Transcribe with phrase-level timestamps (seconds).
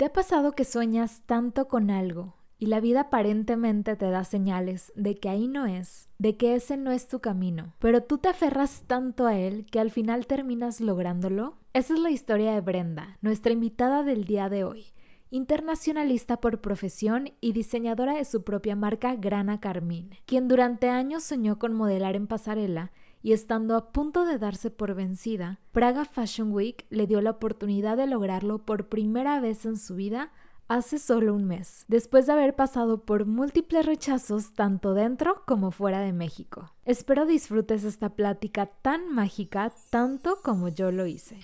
[0.00, 4.94] ¿Te ha pasado que sueñas tanto con algo y la vida aparentemente te da señales
[4.96, 8.30] de que ahí no es, de que ese no es tu camino, pero tú te
[8.30, 11.58] aferras tanto a él que al final terminas lográndolo?
[11.74, 14.86] Esa es la historia de Brenda, nuestra invitada del día de hoy,
[15.28, 21.58] internacionalista por profesión y diseñadora de su propia marca Grana Carmín, quien durante años soñó
[21.58, 22.90] con modelar en pasarela
[23.22, 27.96] y estando a punto de darse por vencida, Praga Fashion Week le dio la oportunidad
[27.96, 30.30] de lograrlo por primera vez en su vida
[30.68, 36.00] hace solo un mes, después de haber pasado por múltiples rechazos tanto dentro como fuera
[36.00, 36.70] de México.
[36.84, 41.40] Espero disfrutes esta plática tan mágica tanto como yo lo hice.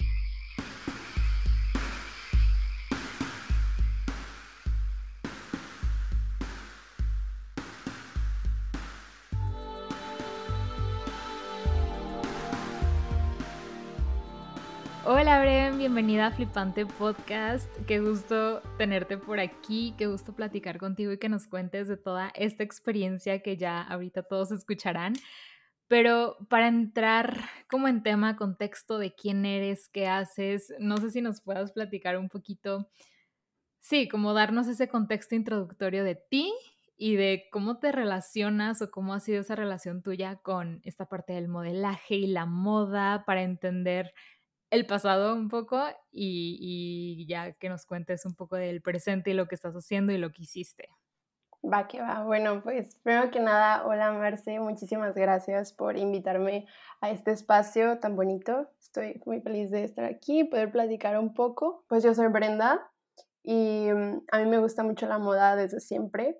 [15.08, 17.70] Hola Bren, bienvenida a Flipante Podcast.
[17.86, 22.32] Qué gusto tenerte por aquí, qué gusto platicar contigo y que nos cuentes de toda
[22.34, 25.14] esta experiencia que ya ahorita todos escucharán.
[25.86, 27.38] Pero para entrar
[27.70, 32.18] como en tema, contexto de quién eres, qué haces, no sé si nos puedas platicar
[32.18, 32.90] un poquito,
[33.78, 36.52] sí, como darnos ese contexto introductorio de ti
[36.96, 41.34] y de cómo te relacionas o cómo ha sido esa relación tuya con esta parte
[41.34, 44.12] del modelaje y la moda para entender
[44.70, 49.46] el pasado un poco y, ya que nos cuentes un poco del presente y lo
[49.46, 50.88] que estás haciendo y lo que hiciste.
[51.64, 52.22] Va que va.
[52.22, 56.66] Bueno, pues primero que nada, hola Marce, muchísimas gracias por invitarme
[57.00, 58.68] a este espacio tan bonito.
[58.80, 61.84] Estoy muy feliz de estar aquí, poder platicar un poco.
[61.88, 62.88] Pues yo soy Brenda
[63.42, 66.38] y mm, a mí me gusta mucho la moda desde siempre.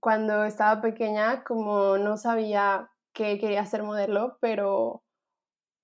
[0.00, 5.02] Cuando estaba pequeña, como no sabía que quería ser modelo, pero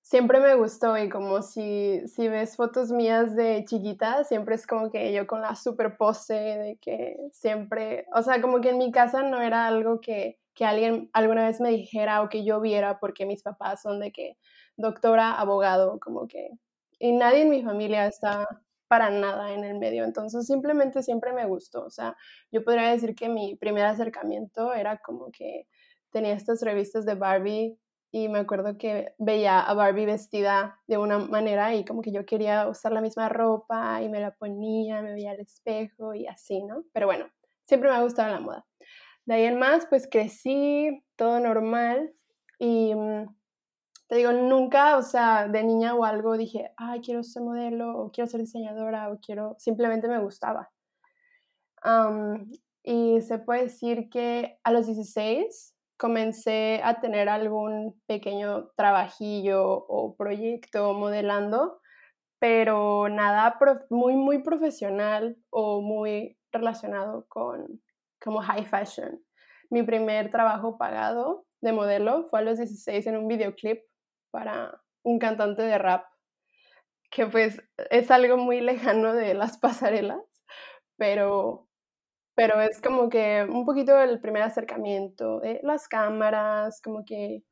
[0.07, 4.89] siempre me gustó y como si, si ves fotos mías de chiquita, siempre es como
[4.89, 8.89] que yo con la super pose de que siempre, o sea, como que en mi
[8.89, 12.99] casa no era algo que, que alguien alguna vez me dijera o que yo viera
[12.99, 14.37] porque mis papás son de que
[14.77, 16.51] doctora, abogado, como que,
[16.99, 18.47] y nadie en mi familia está
[18.87, 22.15] para nada en el medio, entonces simplemente siempre me gustó, o sea,
[22.49, 25.67] yo podría decir que mi primer acercamiento era como que
[26.11, 27.77] tenía estas revistas de Barbie
[28.11, 32.25] y me acuerdo que veía a Barbie vestida de una manera y como que yo
[32.25, 36.63] quería usar la misma ropa y me la ponía, me veía al espejo y así,
[36.63, 36.83] ¿no?
[36.93, 37.27] Pero bueno,
[37.65, 38.65] siempre me ha gustado la moda.
[39.25, 42.13] De ahí en más, pues crecí, todo normal
[42.59, 43.25] y mm,
[44.07, 48.11] te digo, nunca, o sea, de niña o algo dije, ay, quiero ser modelo o
[48.11, 50.71] quiero ser diseñadora o quiero, simplemente me gustaba.
[52.83, 60.15] y se puede decir que a los 16 comencé a tener algún pequeño trabajillo o
[60.15, 61.81] proyecto modelando,
[62.39, 63.57] pero nada
[63.89, 67.81] muy, muy profesional o muy relacionado con
[68.23, 69.19] como high fashion.
[69.69, 73.81] Mi primer trabajo pagado de modelo fue a los 16 en un videoclip
[74.31, 76.05] para un cantante de rap,
[77.09, 80.21] que pues es algo muy lejano de las pasarelas,
[80.97, 81.66] pero
[82.37, 87.43] pero es como que un poquito el primer acercamiento, de las cámaras, como que,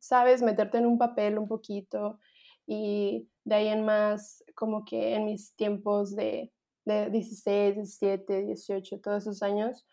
[0.00, 2.18] sabes, meterte en un papel un poquito
[2.66, 6.52] y de ahí en más, como que en mis tiempos de,
[6.84, 9.86] de 16, 17, 18, todos esos años,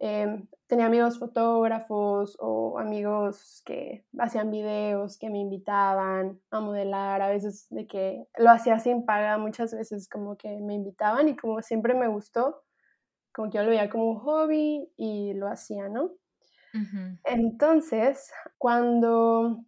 [0.00, 7.28] em, tenía amigos fotógrafos o amigos que hacían videos, que me invitaban a modelar, a
[7.28, 11.62] veces de que lo hacía sin paga, muchas veces como que me invitaban y como
[11.62, 12.65] siempre me gustó,
[13.36, 16.10] como que yo lo veía como un hobby y lo hacía, ¿no?
[17.24, 19.62] Entonces, cuando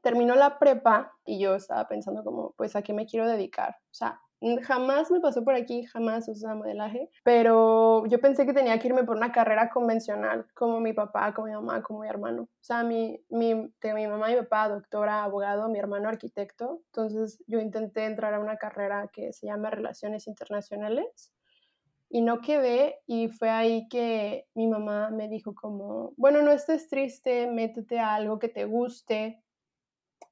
[0.00, 3.76] terminó la prepa y yo estaba pensando como, pues, ¿a qué me quiero dedicar?
[3.84, 4.20] O sea,
[4.62, 9.04] jamás me pasó por aquí, jamás usé modelaje, pero yo pensé que tenía que irme
[9.04, 12.42] por una carrera convencional, como mi papá, como mi mamá, como mi hermano.
[12.42, 16.82] O sea, mi, mi, mi mamá y mi papá, doctora, abogado, mi hermano, arquitecto.
[16.86, 21.32] Entonces, yo intenté entrar a una carrera que se llama Relaciones Internacionales
[22.12, 26.88] y no quedé y fue ahí que mi mamá me dijo como, bueno, no estés
[26.88, 29.40] triste, métete a algo que te guste.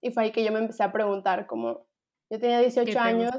[0.01, 1.87] Y fue ahí que yo me empecé a preguntar como,
[2.31, 3.33] yo tenía 18 años,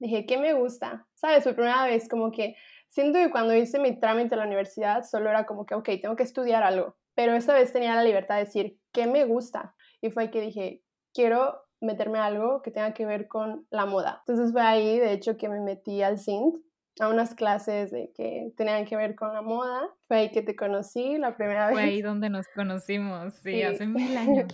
[0.00, 1.06] dije, ¿qué me gusta?
[1.14, 1.44] ¿Sabes?
[1.44, 2.56] Fue primera vez como que
[2.88, 6.16] siento que cuando hice mi trámite a la universidad solo era como que, ok, tengo
[6.16, 9.76] que estudiar algo, pero esta vez tenía la libertad de decir, ¿qué me gusta?
[10.00, 10.82] Y fue ahí que dije,
[11.14, 14.24] quiero meterme a algo que tenga que ver con la moda.
[14.26, 16.56] Entonces fue ahí, de hecho, que me metí al CINT,
[17.00, 19.88] a unas clases de que tenían que ver con la moda.
[20.06, 21.74] Fue ahí que te conocí la primera vez.
[21.74, 24.52] Fue ahí donde nos conocimos, sí, hace mil años.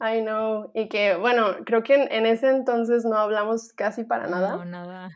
[0.00, 0.70] I know.
[0.74, 4.56] Y que, bueno, creo que en, ese entonces no hablamos casi para nada.
[4.56, 5.10] No, nada.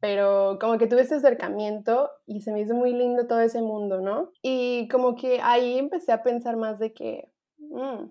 [0.00, 4.00] pero como que tuve ese acercamiento y se me hizo muy lindo todo ese mundo,
[4.00, 4.30] ¿no?
[4.42, 8.10] Y como que ahí empecé a pensar más de que, mm,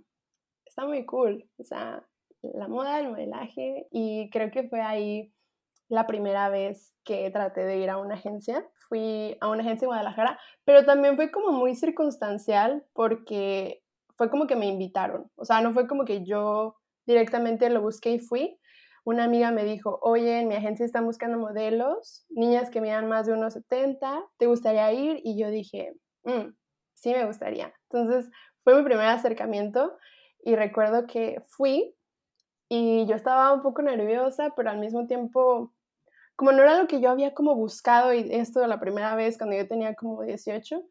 [0.66, 2.06] está muy cool, o sea,
[2.42, 5.34] la moda, el modelaje, y creo que fue ahí
[5.90, 8.68] la primera vez que traté de ir a una agencia.
[8.90, 13.84] Fui a una agencia en Guadalajara, pero también fue como muy circunstancial porque
[14.18, 16.76] fue como que me invitaron, o sea, no fue como que yo
[17.06, 18.60] directamente lo busqué y fui,
[19.06, 23.26] una amiga me dijo, oye, en mi agencia están buscando modelos, niñas que midan más
[23.26, 25.22] de unos 70, ¿te gustaría ir?
[25.24, 25.94] Y yo dije,
[26.26, 26.54] mm,
[26.94, 27.74] sí me gustaría.
[27.90, 28.30] Entonces
[28.66, 29.98] fue mi primer acercamiento
[30.44, 31.96] y recuerdo que fui
[32.68, 35.74] y yo estaba un poco nerviosa, pero al mismo tiempo,
[36.38, 39.58] como no era lo que yo había como buscado y esto la primera vez cuando
[39.58, 40.84] yo tenía como 18,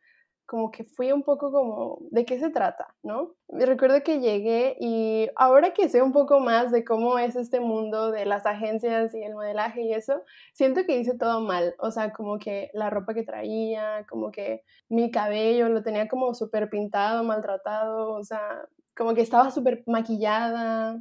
[0.47, 2.95] como que fui un poco como, ¿de qué se trata?
[3.03, 3.35] ¿No?
[3.49, 7.61] Me recuerdo que llegué y ahora que sé un poco más de cómo es este
[7.61, 10.23] mundo de las agencias y el modelaje y eso,
[10.53, 11.75] siento que hice todo mal.
[11.79, 16.35] O sea, como que la ropa que traía, como que mi cabello lo tenía como
[16.35, 18.67] súper pintado, maltratado, o sea,
[18.97, 21.01] como que estaba súper maquillada.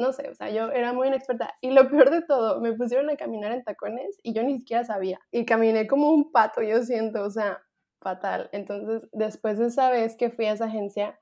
[0.00, 1.54] No sé, o sea, yo era muy inexperta.
[1.60, 4.82] Y lo peor de todo, me pusieron a caminar en tacones y yo ni siquiera
[4.82, 5.20] sabía.
[5.30, 7.62] Y caminé como un pato, yo siento, o sea,
[8.00, 8.48] fatal.
[8.52, 11.20] Entonces, después de esa vez que fui a esa agencia,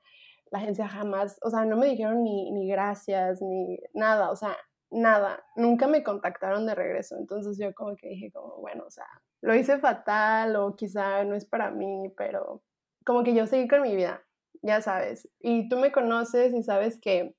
[0.49, 4.55] la agencia jamás, o sea, no me dijeron ni, ni gracias, ni nada, o sea,
[4.91, 7.17] nada, nunca me contactaron de regreso.
[7.17, 9.07] Entonces yo como que dije, como, bueno, o sea,
[9.41, 12.63] lo hice fatal o quizá no es para mí, pero
[13.05, 14.23] como que yo seguí con mi vida,
[14.61, 15.27] ya sabes.
[15.39, 17.35] Y tú me conoces y sabes que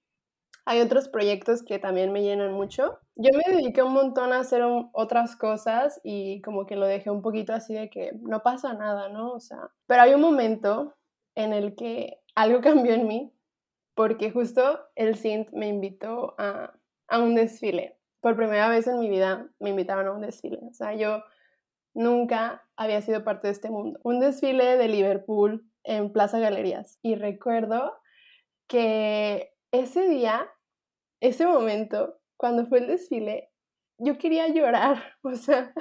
[0.64, 2.98] hay otros proyectos que también me llenan mucho.
[3.16, 4.62] Yo me dediqué un montón a hacer
[4.92, 9.08] otras cosas y como que lo dejé un poquito así de que no pasa nada,
[9.08, 9.32] ¿no?
[9.32, 10.94] O sea, pero hay un momento
[11.34, 13.32] en el que algo cambió en mí
[13.94, 16.72] porque justo el Sint me invitó a,
[17.08, 17.98] a un desfile.
[18.20, 20.60] Por primera vez en mi vida me invitaron a un desfile.
[20.68, 21.22] O sea, yo
[21.94, 23.98] nunca había sido parte de este mundo.
[24.02, 26.98] Un desfile de Liverpool en Plaza Galerías.
[27.02, 27.94] Y recuerdo
[28.68, 30.48] que ese día,
[31.20, 33.50] ese momento, cuando fue el desfile,
[33.98, 35.72] yo quería llorar, o sea,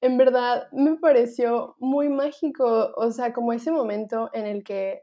[0.00, 5.02] en verdad me pareció muy mágico, o sea, como ese momento en el que,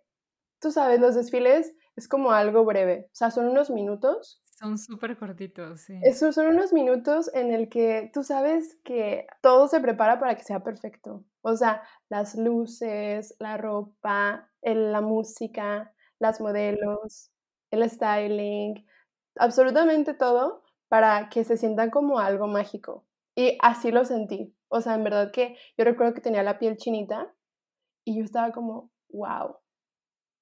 [0.62, 4.42] tú sabes, los desfiles es como algo breve, o sea, son unos minutos.
[4.46, 6.00] Son súper cortitos, sí.
[6.04, 10.44] Esos son unos minutos en el que tú sabes que todo se prepara para que
[10.44, 11.26] sea perfecto.
[11.42, 17.31] O sea, las luces, la ropa, la música, las modelos,
[17.72, 18.86] el styling,
[19.38, 23.06] absolutamente todo para que se sientan como algo mágico.
[23.36, 24.54] Y así lo sentí.
[24.68, 27.34] O sea, en verdad que yo recuerdo que tenía la piel chinita
[28.06, 29.58] y yo estaba como, wow,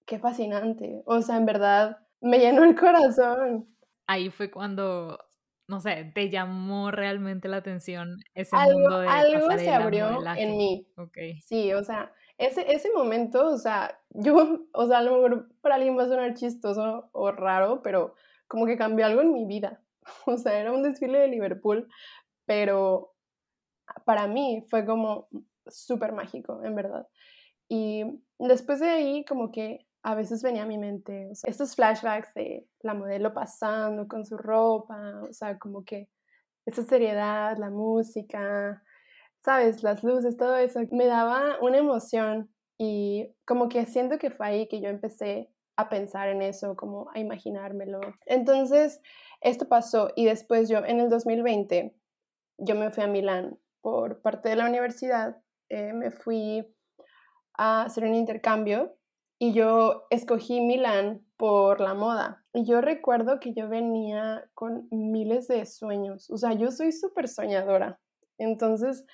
[0.06, 1.02] qué fascinante.
[1.06, 3.76] O sea, en verdad me llenó el corazón.
[4.08, 5.20] Ahí fue cuando,
[5.68, 10.58] no sé, te llamó realmente la atención ese algo, mundo de Algo se abrió en
[10.58, 10.88] mí.
[10.98, 11.42] Okay.
[11.42, 15.76] Sí, o sea, ese, ese momento, o sea, yo, o sea, a lo mejor para
[15.76, 18.16] alguien va a sonar chistoso o raro, pero
[18.48, 19.82] como que cambió algo en mi vida.
[20.26, 21.88] O sea, era un desfile de Liverpool,
[22.46, 23.14] pero
[24.06, 25.28] para mí fue como
[25.68, 27.08] súper mágico, en verdad.
[27.68, 28.06] Y
[28.40, 32.34] después de ahí, como que a veces venía a mi mente o sea, estos flashbacks
[32.34, 36.10] de la modelo pasando con su ropa, o sea, como que
[36.66, 38.82] esa seriedad, la música,
[39.44, 44.48] sabes, las luces, todo eso, me daba una emoción y como que siento que fue
[44.48, 48.02] ahí que yo empecé a pensar en eso, como a imaginármelo.
[48.26, 49.02] Entonces,
[49.42, 51.96] esto pasó y después yo, en el 2020,
[52.58, 55.38] yo me fui a Milán por parte de la universidad,
[55.70, 56.68] eh, me fui
[57.58, 58.96] a hacer un intercambio
[59.38, 62.44] y yo escogí Milán por la moda.
[62.54, 67.30] Y yo recuerdo que yo venía con miles de sueños, o sea, yo soy súper
[67.30, 68.00] soñadora.
[68.38, 69.06] Entonces,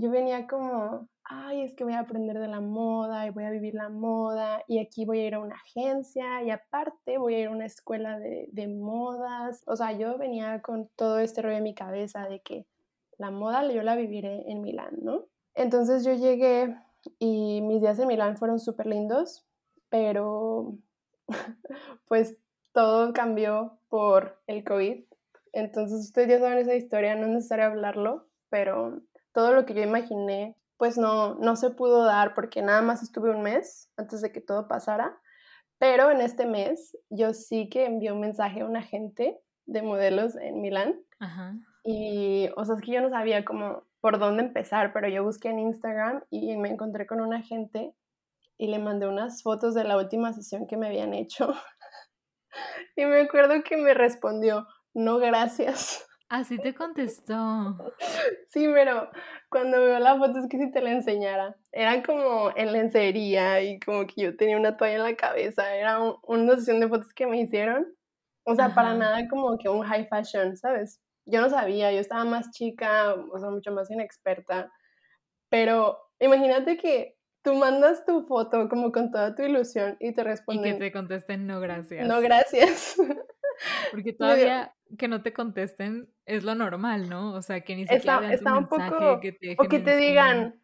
[0.00, 3.50] yo venía como, ay, es que voy a aprender de la moda y voy a
[3.50, 7.38] vivir la moda y aquí voy a ir a una agencia y aparte voy a
[7.40, 9.62] ir a una escuela de, de modas.
[9.66, 12.66] O sea, yo venía con todo este rollo en mi cabeza de que
[13.18, 15.26] la moda yo la viviré en Milán, ¿no?
[15.54, 16.74] Entonces yo llegué
[17.18, 19.46] y mis días en Milán fueron súper lindos,
[19.88, 20.78] pero
[22.08, 22.36] pues
[22.72, 25.04] todo cambió por el COVID.
[25.52, 29.82] Entonces ustedes ya saben esa historia, no es necesario hablarlo, pero todo lo que yo
[29.82, 34.32] imaginé, pues no, no se pudo dar porque nada más estuve un mes antes de
[34.32, 35.18] que todo pasara.
[35.78, 40.36] Pero en este mes yo sí que envié un mensaje a un agente de modelos
[40.36, 41.00] en Milán.
[41.84, 45.48] Y, o sea, es que yo no sabía cómo, por dónde empezar, pero yo busqué
[45.48, 47.94] en Instagram y me encontré con un agente
[48.58, 51.54] y le mandé unas fotos de la última sesión que me habían hecho.
[52.96, 56.06] y me acuerdo que me respondió, no gracias.
[56.30, 57.76] Así te contestó.
[58.46, 59.10] Sí, pero
[59.48, 61.56] cuando veo la foto es que si te la enseñara.
[61.72, 65.74] Era como en lencería y como que yo tenía una toalla en la cabeza.
[65.74, 67.92] Era una sesión de fotos que me hicieron.
[68.44, 71.00] O sea, para nada como que un high fashion, ¿sabes?
[71.26, 74.70] Yo no sabía, yo estaba más chica, o sea, mucho más inexperta.
[75.48, 80.64] Pero imagínate que tú mandas tu foto como con toda tu ilusión y te responden.
[80.64, 82.06] Y que te contesten no gracias.
[82.06, 82.94] No gracias.
[83.90, 87.34] Porque todavía que no te contesten es lo normal, ¿no?
[87.34, 90.60] O sea, que ni siquiera está, un poco, que te O que te digan,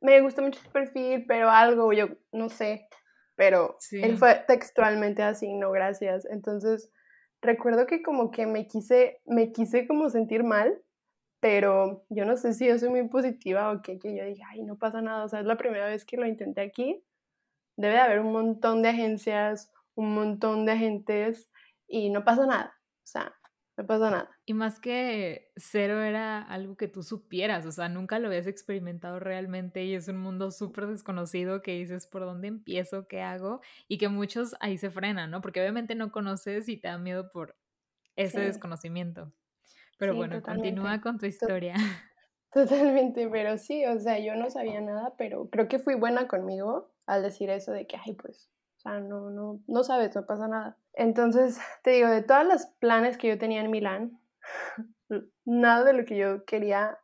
[0.00, 2.88] me gusta mucho tu perfil, pero algo, yo no sé.
[3.36, 6.24] Pero él fue textualmente así, no gracias.
[6.26, 6.92] Entonces,
[7.42, 10.80] recuerdo que como que me quise, me quise como sentir mal,
[11.40, 14.62] pero yo no sé si yo soy muy positiva o qué, que yo dije, ay,
[14.62, 17.04] no pasa nada, o sea, es la primera vez que lo intenté aquí.
[17.76, 21.50] Debe de haber un montón de agencias, un montón de agentes
[21.94, 22.74] y no pasa nada.
[22.76, 23.32] O sea,
[23.76, 24.30] no pasa nada.
[24.46, 29.20] Y más que cero era algo que tú supieras, o sea, nunca lo habías experimentado
[29.20, 33.98] realmente y es un mundo súper desconocido que dices por dónde empiezo, qué hago y
[33.98, 35.40] que muchos ahí se frenan, ¿no?
[35.40, 37.56] Porque obviamente no conoces y te da miedo por
[38.16, 39.32] ese desconocimiento.
[39.96, 41.74] Pero bueno, continúa con tu historia.
[42.52, 46.92] Totalmente, pero sí, o sea, yo no sabía nada, pero creo que fui buena conmigo
[47.06, 50.48] al decir eso de que, ay, pues, o sea, no, no, no sabes, no pasa
[50.48, 50.78] nada.
[50.96, 54.20] Entonces, te digo, de todos los planes que yo tenía en Milán,
[55.44, 56.98] nada de lo que yo quería,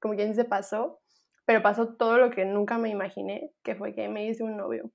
[0.00, 1.00] como quien dice, pasó,
[1.44, 4.90] pero pasó todo lo que nunca me imaginé, que fue que me hice un novio.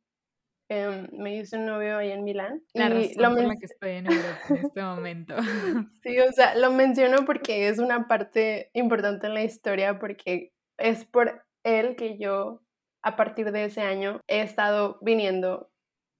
[0.69, 2.63] Em, me hice un novio ahí en Milán.
[2.73, 5.35] La y razón por la que estoy en Europa en este momento.
[6.03, 11.03] sí, o sea, lo menciono porque es una parte importante en la historia, porque es
[11.03, 12.61] por él que yo,
[13.01, 15.69] a partir de ese año, he estado viniendo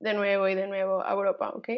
[0.01, 1.69] de nuevo y de nuevo a Europa, ¿ok?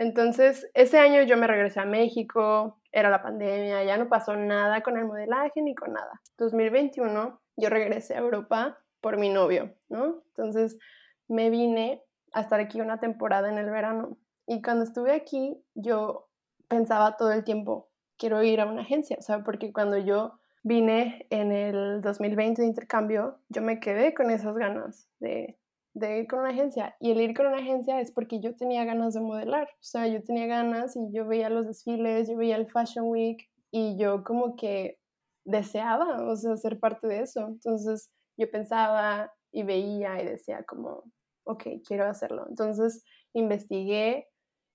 [0.00, 4.80] Entonces, ese año yo me regresé a México, era la pandemia, ya no pasó nada
[4.80, 6.22] con el modelaje ni con nada.
[6.38, 10.22] 2021 yo regresé a Europa por mi novio, ¿no?
[10.28, 10.78] Entonces
[11.28, 12.02] me vine
[12.32, 14.16] a estar aquí una temporada en el verano.
[14.46, 16.30] Y cuando estuve aquí, yo
[16.66, 21.26] pensaba todo el tiempo, quiero ir a una agencia, o sea, porque cuando yo vine
[21.28, 25.59] en el 2020 de intercambio, yo me quedé con esas ganas de
[25.94, 26.96] de ir con una agencia.
[27.00, 29.68] Y el ir con una agencia es porque yo tenía ganas de modelar.
[29.68, 33.48] O sea, yo tenía ganas y yo veía los desfiles, yo veía el Fashion Week
[33.70, 34.98] y yo como que
[35.44, 37.46] deseaba, o sea, ser parte de eso.
[37.48, 41.04] Entonces yo pensaba y veía y decía como,
[41.44, 42.46] ok, quiero hacerlo.
[42.48, 44.28] Entonces investigué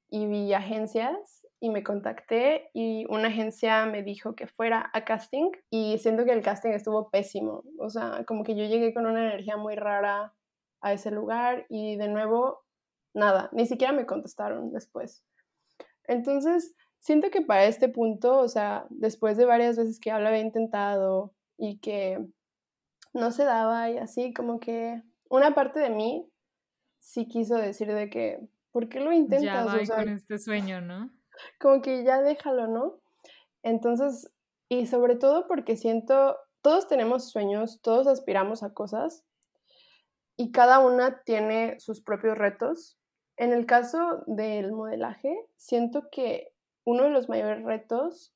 [0.09, 5.51] y vi agencias y me contacté y una agencia me dijo que fuera a casting
[5.69, 7.63] y siento que el casting estuvo pésimo.
[7.79, 10.33] O sea, como que yo llegué con una energía muy rara,
[10.85, 12.63] a ese lugar y de nuevo,
[13.15, 15.25] nada, ni siquiera me contestaron después.
[16.03, 20.27] Entonces, siento que para este punto, o sea, después de varias veces que ya lo
[20.27, 22.23] había intentado y que
[23.13, 26.31] no se daba y así, como que una parte de mí
[26.99, 29.41] sí quiso decir de que, ¿por qué lo intentas?
[29.41, 31.09] Ya va con este sueño, ¿no?
[31.59, 32.99] Como que ya déjalo, ¿no?
[33.63, 34.31] Entonces,
[34.69, 39.24] y sobre todo porque siento, todos tenemos sueños, todos aspiramos a cosas,
[40.37, 42.97] y cada una tiene sus propios retos.
[43.37, 46.53] En el caso del modelaje, siento que
[46.85, 48.33] uno de los mayores retos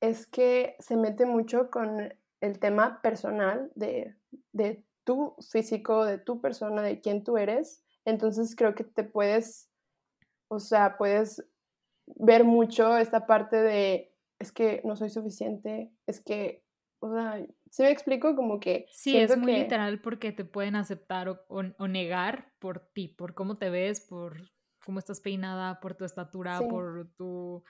[0.00, 4.16] es que se mete mucho con el tema personal de,
[4.52, 7.84] de tu físico, de tu persona, de quién tú eres.
[8.04, 9.70] Entonces creo que te puedes,
[10.48, 11.44] o sea, puedes
[12.06, 16.61] ver mucho esta parte de, es que no soy suficiente, es que,
[17.02, 18.36] o sea, ¿Sí me explico?
[18.36, 18.86] Como que...
[18.92, 23.70] Sí, es muy literal porque te pueden aceptar o, negar por ti, por cómo te
[23.70, 24.36] ves, por
[24.84, 27.64] cómo estás peinada, por tu estatura, por tu...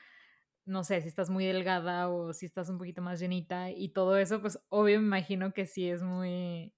[0.64, 4.16] No sé, si estás muy delgada o si estás un poquito más llenita y todo
[4.16, 6.74] eso, pues obvio me imagino que sí es muy...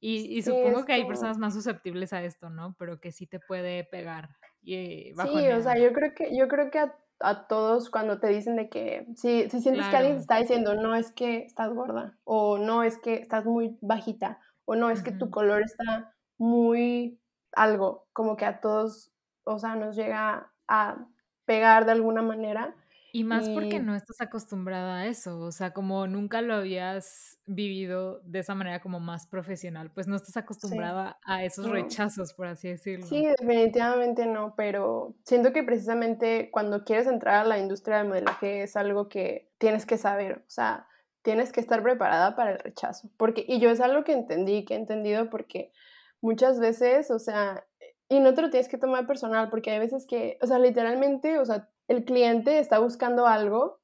[0.00, 2.76] Y, supongo que hay personas más susceptibles a esto, ¿no?
[2.78, 4.36] Pero que sí te puede pegar.
[4.62, 8.28] Y sí, o sea, yo creo que, yo creo que a a todos cuando te
[8.28, 11.72] dicen de que si, si sientes que alguien te está diciendo no es que estás
[11.72, 16.14] gorda o no es que estás muy bajita o no es que tu color está
[16.36, 17.18] muy
[17.52, 19.12] algo, como que a todos,
[19.44, 21.06] o sea, nos llega a
[21.44, 22.74] pegar de alguna manera
[23.18, 28.20] y más porque no estás acostumbrada a eso, o sea, como nunca lo habías vivido
[28.20, 32.68] de esa manera como más profesional, pues no estás acostumbrada a esos rechazos, por así
[32.68, 33.04] decirlo.
[33.06, 38.62] Sí, definitivamente no, pero siento que precisamente cuando quieres entrar a la industria del modelaje
[38.62, 40.86] es algo que tienes que saber, o sea,
[41.22, 44.74] tienes que estar preparada para el rechazo, porque, y yo es algo que entendí, que
[44.74, 45.72] he entendido porque
[46.20, 47.64] muchas veces, o sea,
[48.08, 51.40] y no te lo tienes que tomar personal, porque hay veces que, o sea, literalmente,
[51.40, 53.80] o sea, el cliente está buscando algo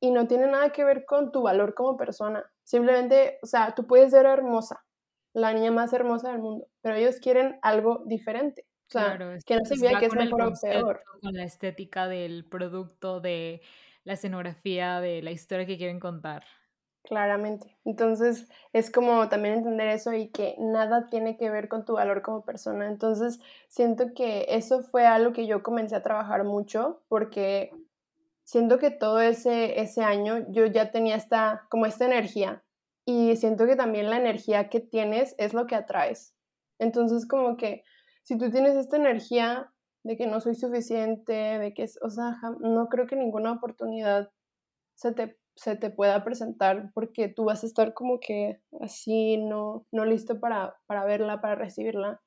[0.00, 2.44] y no tiene nada que ver con tu valor como persona.
[2.62, 4.84] Simplemente, o sea, tú puedes ser hermosa,
[5.32, 8.66] la niña más hermosa del mundo, pero ellos quieren algo diferente.
[8.88, 11.02] O sea, Claro, que no va que es mejor o peor.
[11.20, 13.60] con la estética del producto, de
[14.04, 16.44] la escenografía, de la historia que quieren contar.
[17.04, 17.78] Claramente.
[17.84, 22.20] Entonces, es como también entender eso y que nada tiene que ver con tu valor
[22.22, 22.86] como persona.
[22.86, 27.70] Entonces, siento que eso fue algo que yo comencé a trabajar mucho porque
[28.44, 32.62] siento que todo ese, ese año yo ya tenía esta, como esta energía
[33.06, 36.34] y siento que también la energía que tienes es lo que atraes.
[36.78, 37.84] Entonces, como que
[38.22, 42.38] si tú tienes esta energía de que no soy suficiente, de que es, o sea,
[42.60, 44.30] no creo que ninguna oportunidad
[44.94, 49.84] se te, se te pueda presentar porque tú vas a estar como que así, no,
[49.90, 52.20] no listo para, para verla, para recibirla.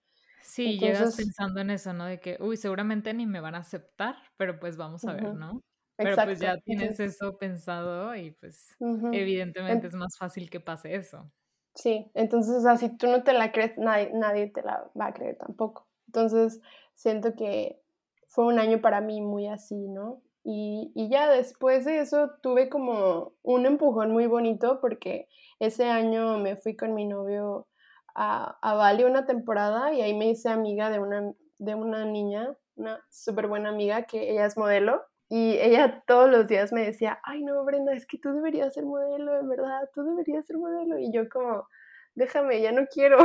[0.43, 2.05] Sí, llegas Entonces, pensando en eso, ¿no?
[2.05, 5.61] De que, uy, seguramente ni me van a aceptar, pero pues vamos a ver, ¿no?
[5.95, 8.75] Pero pues ya tienes eso pensado y pues
[9.13, 11.31] evidentemente es más fácil que pase eso.
[11.73, 15.07] Sí, entonces, o sea, si tú no te la crees, nadie, nadie te la va
[15.07, 15.87] a creer tampoco.
[16.07, 16.59] Entonces,
[16.95, 17.81] siento que
[18.27, 20.21] fue un año para mí muy así, ¿no?
[20.43, 25.27] Y, y ya después de eso tuve como un empujón muy bonito porque
[25.59, 27.67] ese año me fui con mi novio
[28.15, 32.55] a, a Bali una temporada y ahí me hice amiga de una, de una niña,
[32.75, 35.03] una súper buena amiga que ella es modelo.
[35.29, 38.83] Y ella todos los días me decía, ay no, Brenda, es que tú deberías ser
[38.85, 40.97] modelo, en verdad, tú deberías ser modelo.
[40.97, 41.67] Y yo como,
[42.15, 43.17] déjame, ya no quiero.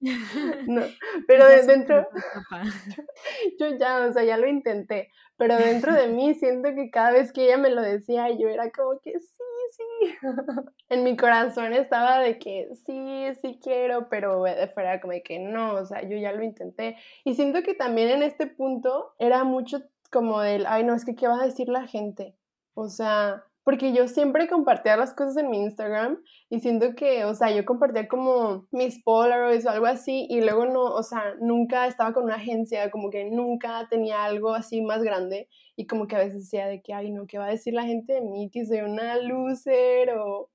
[0.66, 0.82] No,
[1.26, 2.06] pero de dentro,
[3.58, 7.32] yo ya, o sea, ya lo intenté, pero dentro de mí siento que cada vez
[7.32, 9.42] que ella me lo decía, yo era como que sí,
[9.72, 10.16] sí.
[10.88, 15.38] En mi corazón estaba de que sí, sí quiero, pero de fuera como de que
[15.38, 16.96] no, o sea, yo ya lo intenté.
[17.24, 21.14] Y siento que también en este punto era mucho como del, ay, no, es que
[21.14, 22.34] qué va a decir la gente.
[22.74, 27.34] O sea, porque yo siempre compartía las cosas en mi Instagram y siento que, o
[27.34, 31.86] sea, yo compartía como mis Polaroids o algo así y luego no, o sea, nunca
[31.86, 36.16] estaba con una agencia, como que nunca tenía algo así más grande y como que
[36.16, 38.48] a veces decía de que, ay, no, ¿qué va a decir la gente de mí?
[38.50, 40.48] Que soy una loser o...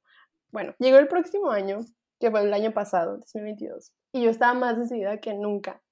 [0.52, 1.82] Bueno, llegó el próximo año,
[2.20, 5.84] que fue el año pasado, 2022, y yo estaba más decidida que nunca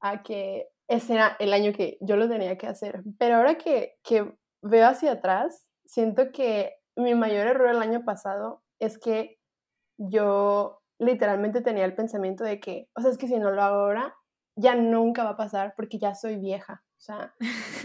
[0.00, 3.02] a que ese era el año que yo lo tenía que hacer.
[3.18, 4.32] Pero ahora que, que
[4.62, 9.38] veo hacia atrás, siento que mi mayor error el año pasado es que
[9.98, 13.76] yo literalmente tenía el pensamiento de que, o sea, es que si no lo hago
[13.76, 14.14] ahora,
[14.56, 16.84] ya nunca va a pasar porque ya soy vieja.
[16.98, 17.34] O sea,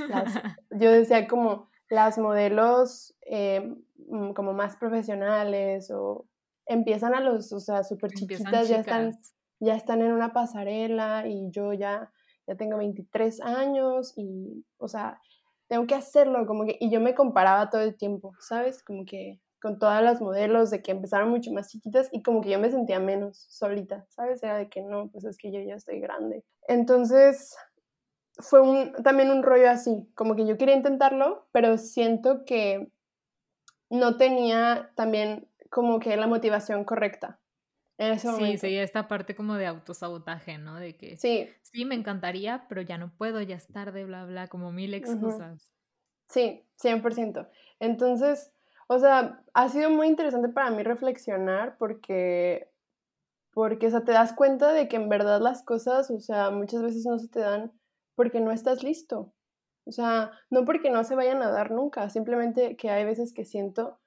[0.09, 0.33] las,
[0.71, 3.75] yo decía como las modelos eh,
[4.07, 6.25] mm, como más profesionales o
[6.65, 9.11] empiezan a los, o sea, súper chiquitas, ya están,
[9.59, 12.11] ya están en una pasarela y yo ya,
[12.47, 15.19] ya tengo 23 años y, o sea,
[15.71, 18.83] tengo que hacerlo, como que, y yo me comparaba todo el tiempo, ¿sabes?
[18.83, 22.49] Como que con todas las modelos de que empezaron mucho más chiquitas y como que
[22.49, 24.43] yo me sentía menos solita, ¿sabes?
[24.43, 26.43] Era de que no, pues es que yo ya estoy grande.
[26.67, 27.55] Entonces,
[28.37, 32.91] fue un, también un rollo así, como que yo quería intentarlo, pero siento que
[33.89, 37.39] no tenía también como que la motivación correcta
[38.07, 38.61] en ese Sí, momento.
[38.61, 40.75] sería esta parte como de autosabotaje, ¿no?
[40.79, 44.47] De que Sí, sí, me encantaría, pero ya no puedo, ya es tarde, bla, bla,
[44.47, 45.73] como mil excusas.
[46.29, 47.47] sí, 100%.
[47.79, 48.51] Entonces,
[48.87, 52.71] o sea, ha sido muy interesante para mí reflexionar porque,
[53.53, 56.83] porque, o sea, te das cuenta de que en verdad las cosas, o sea, muchas
[56.83, 57.73] veces no se te dan
[58.15, 59.33] porque no estás listo.
[59.85, 63.45] O sea, no porque no se vayan a dar nunca, simplemente que hay veces que
[63.45, 63.99] siento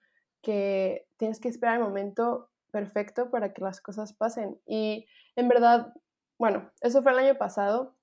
[0.43, 4.61] que tienes que esperar el momento perfecto para que las cosas pasen.
[4.67, 5.07] Y
[5.37, 5.95] en verdad,
[6.41, 7.95] bueno, eso fue el año pasado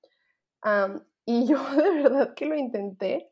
[1.26, 3.30] y yo de verdad que lo intenté.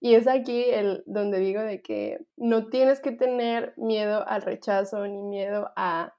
[0.00, 5.06] Y es aquí el donde digo de que no tienes que tener miedo al rechazo
[5.06, 6.12] ni miedo a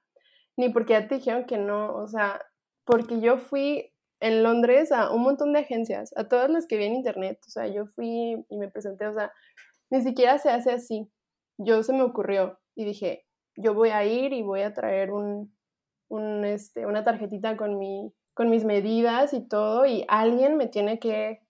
[0.56, 2.40] ni porque ya te dijeron que no, o sea,
[2.86, 6.86] porque yo fui en Londres a un montón de agencias, a todas las que vi
[6.86, 9.30] en internet, o sea, yo fui y me presenté, o sea,
[9.90, 11.10] ni siquiera se hace así.
[11.58, 13.25] Yo se me ocurrió y dije,
[13.56, 15.54] yo voy a ir y voy a traer un,
[16.08, 20.98] un, este, una tarjetita con, mi, con mis medidas y todo y alguien me tiene
[20.98, 21.40] que,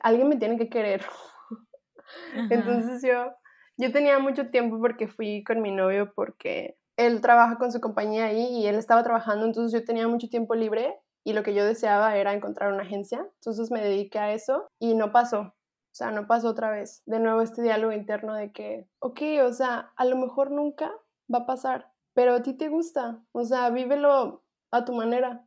[0.00, 1.02] alguien me tiene que querer.
[2.34, 2.48] Ajá.
[2.50, 3.32] Entonces yo,
[3.76, 8.26] yo tenía mucho tiempo porque fui con mi novio porque él trabaja con su compañía
[8.26, 11.64] ahí y él estaba trabajando, entonces yo tenía mucho tiempo libre y lo que yo
[11.64, 13.26] deseaba era encontrar una agencia.
[13.40, 15.40] Entonces me dediqué a eso y no pasó.
[15.40, 17.02] O sea, no pasó otra vez.
[17.04, 20.92] De nuevo este diálogo interno de que, ok, o sea, a lo mejor nunca
[21.32, 23.22] va a pasar, pero a ti te gusta.
[23.32, 25.46] O sea, vívelo a tu manera,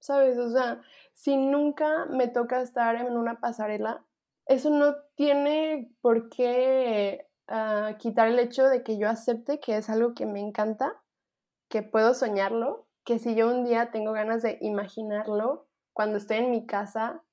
[0.00, 0.38] ¿sabes?
[0.38, 0.82] O sea,
[1.14, 4.04] si nunca me toca estar en una pasarela,
[4.46, 9.90] eso no tiene por qué ah, quitar el hecho de que yo acepte que es
[9.90, 11.02] algo que me encanta,
[11.68, 16.50] que puedo soñarlo, que si yo un día tengo ganas de imaginarlo cuando estoy en
[16.50, 17.24] mi casa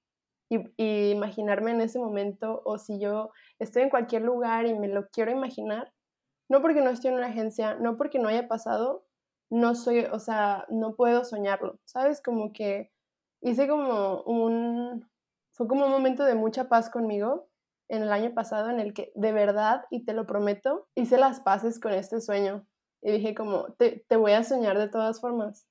[0.50, 5.10] y, imaginarme en ese momento o si yo estoy en cualquier lugar y me lo
[5.10, 5.93] quiero imaginar,
[6.54, 9.08] no porque no estoy en una agencia, no porque no haya pasado,
[9.50, 12.22] no soy, o sea, no puedo soñarlo, ¿sabes?
[12.22, 12.92] Como que
[13.42, 15.10] hice como un,
[15.52, 17.50] fue como un momento de mucha paz conmigo
[17.90, 21.40] en el año pasado en el que de verdad, y te lo prometo, hice las
[21.40, 22.68] paces con este sueño
[23.02, 25.66] y dije como, te, te voy a soñar de todas formas,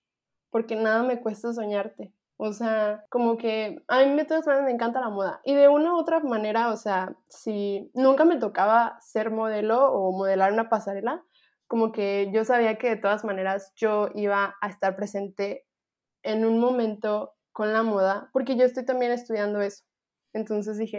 [0.50, 2.12] porque nada me cuesta soñarte.
[2.44, 5.40] O sea, como que a mí de todas maneras me encanta la moda.
[5.44, 10.10] Y de una u otra manera, o sea, si nunca me tocaba ser modelo o
[10.10, 11.22] modelar una pasarela,
[11.68, 15.68] como que yo sabía que de todas maneras yo iba a estar presente
[16.24, 19.84] en un momento con la moda, porque yo estoy también estudiando eso.
[20.32, 20.98] Entonces dije,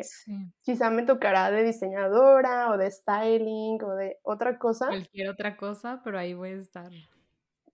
[0.62, 4.88] quizá me tocará de diseñadora o de styling o de otra cosa.
[4.88, 6.90] Cualquier otra cosa, pero ahí voy a estar.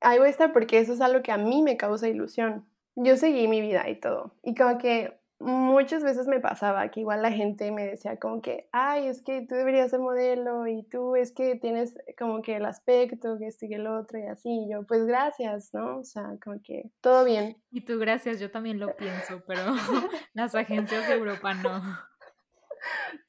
[0.01, 2.67] Ahí voy a estar porque eso es algo que a mí me causa ilusión
[3.02, 4.34] yo seguí mi vida y todo.
[4.44, 8.68] Y como que muchas veces me pasaba que igual la gente me decía como que,
[8.74, 12.66] ay, es que tú deberías ser modelo y tú es que tienes como que el
[12.66, 14.68] aspecto, que esto y el otro y así.
[14.70, 16.00] yo, pues gracias, ¿no?
[16.00, 17.58] O sea, como que todo bien.
[17.72, 19.62] Y tú gracias, yo también lo pienso, pero
[20.34, 21.82] las agencias de Europa no.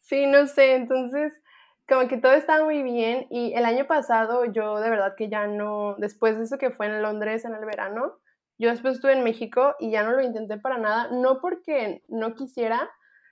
[0.01, 1.41] Sí, no sé, entonces
[1.89, 5.49] como que todo estaba muy bien y el año pasado yo de verdad que ya
[5.49, 8.20] no, después de eso que fue en Londres en el verano,
[8.61, 12.35] yo después estuve en México y ya no lo intenté para nada, no porque no
[12.35, 12.91] quisiera,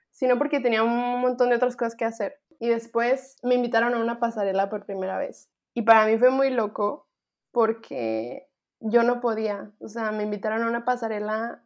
[0.09, 2.39] sino porque tenía un montón de otras cosas que hacer.
[2.59, 5.47] Y después me invitaron a una pasarela por primera vez.
[5.75, 7.07] Y para mí fue muy loco
[7.51, 9.71] porque yo no podía.
[9.79, 11.63] O sea, me invitaron a una pasarela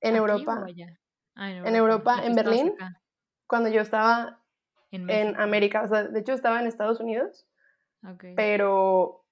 [0.00, 0.64] en Europa.
[1.34, 2.24] Ah, en Europa.
[2.24, 2.74] En Berlín.
[3.46, 4.40] Cuando yo estaba
[4.90, 5.82] en, América.
[5.82, 7.46] O sea, de hecho estaba en Estados Unidos.
[8.36, 9.26] Pero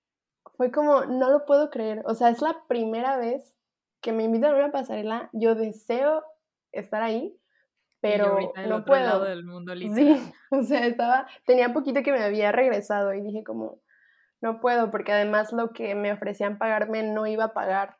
[0.58, 2.02] fue como, no lo puedo creer.
[2.04, 3.56] O sea, es la primera vez
[4.00, 6.24] que me invitan a una pasarela, yo deseo
[6.72, 7.36] estar ahí,
[8.00, 9.04] pero no puedo.
[9.04, 13.44] Lado del mundo, sí, o sea, estaba, tenía poquito que me había regresado y dije
[13.44, 13.80] como,
[14.40, 17.98] no puedo, porque además lo que me ofrecían pagarme no iba a pagar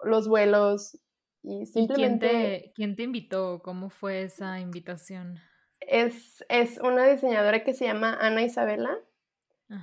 [0.00, 1.00] los vuelos
[1.42, 2.28] y simplemente...
[2.28, 3.60] quién, te, quién te invitó?
[3.62, 5.38] ¿Cómo fue esa invitación?
[5.80, 8.98] Es, es una diseñadora que se llama Ana Isabela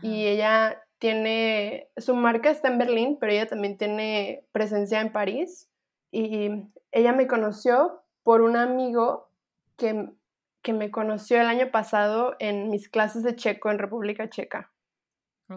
[0.01, 5.69] y ella tiene, su marca está en Berlín, pero ella también tiene presencia en París.
[6.11, 6.49] Y
[6.93, 9.27] ella me conoció por un amigo
[9.75, 10.13] que,
[10.61, 14.71] que me conoció el año pasado en mis clases de checo en República Checa.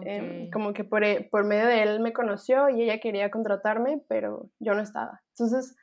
[0.01, 4.03] Em, como que por, e, por medio de él me conoció y ella quería contratarme,
[4.09, 5.21] pero yo no estaba.
[5.29, 5.77] Entonces,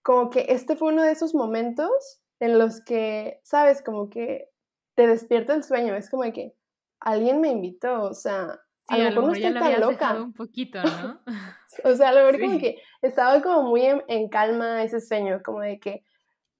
[0.00, 4.48] como que este fue uno de esos momentos en los que, sabes, como que
[4.94, 6.54] te despierta el sueño, es como que
[6.98, 8.58] alguien me invitó, o sea,
[8.94, 10.22] a lo mejor no estoy tan loca.
[10.22, 11.20] un poquito, ¿no?
[11.84, 15.60] o sea, a lo mejor como que estaba como muy en, calma ese sueño, como
[15.60, 16.04] de que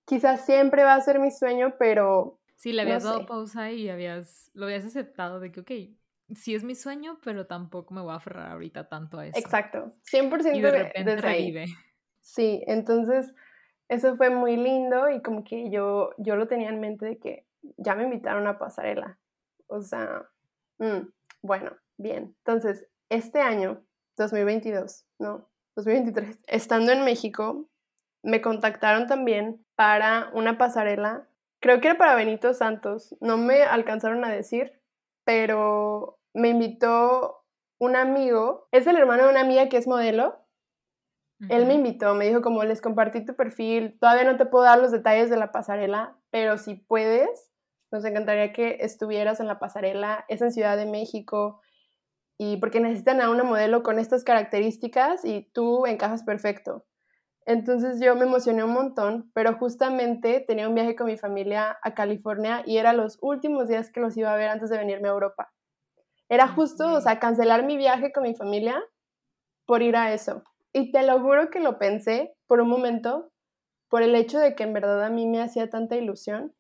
[0.05, 2.39] quizás siempre va a ser mi sueño, pero...
[2.57, 5.71] Sí, le habías dado pausa y habías, lo habías aceptado de que, ok,
[6.35, 9.39] sí es mi sueño, pero tampoco me voy a aferrar ahorita tanto a eso.
[9.39, 11.67] Exacto, 100% y de repente revive.
[12.21, 13.35] Sí, entonces
[13.89, 17.47] eso fue muy lindo y como que yo, yo lo tenía en mente de que
[17.77, 19.19] ya me invitaron a pasarela.
[19.67, 20.29] O sea,
[20.79, 21.09] mm,
[21.43, 23.85] bueno, Bien, entonces, este año,
[24.17, 27.69] 2022, no, 2023, estando en México,
[28.23, 31.29] me contactaron también para una pasarela,
[31.61, 34.81] creo que era para Benito Santos, no me alcanzaron a decir,
[35.25, 37.45] pero me invitó
[37.79, 40.39] un amigo, es el hermano de una amiga que es modelo.
[41.49, 44.79] Él me invitó, me dijo como les compartí tu perfil, todavía no te puedo dar
[44.79, 47.51] los detalles de la pasarela, pero si puedes,
[47.91, 51.61] nos encantaría que estuvieras en la pasarela, es en Ciudad de México,
[52.45, 56.85] y porque necesitan a una modelo con estas características y tú encajas perfecto.
[57.47, 61.95] Entonces yo me emocioné un montón, pero justamente tenía un viaje con mi familia a
[61.95, 65.13] California y era los últimos días que los iba a ver antes de venirme a
[65.13, 65.53] Europa.
[66.29, 68.83] Era justo, o sea, cancelar mi viaje con mi familia
[69.65, 70.43] por ir a eso.
[70.73, 73.31] Y te lo juro que lo pensé por un momento,
[73.89, 76.53] por el hecho de que en verdad a mí me hacía tanta ilusión,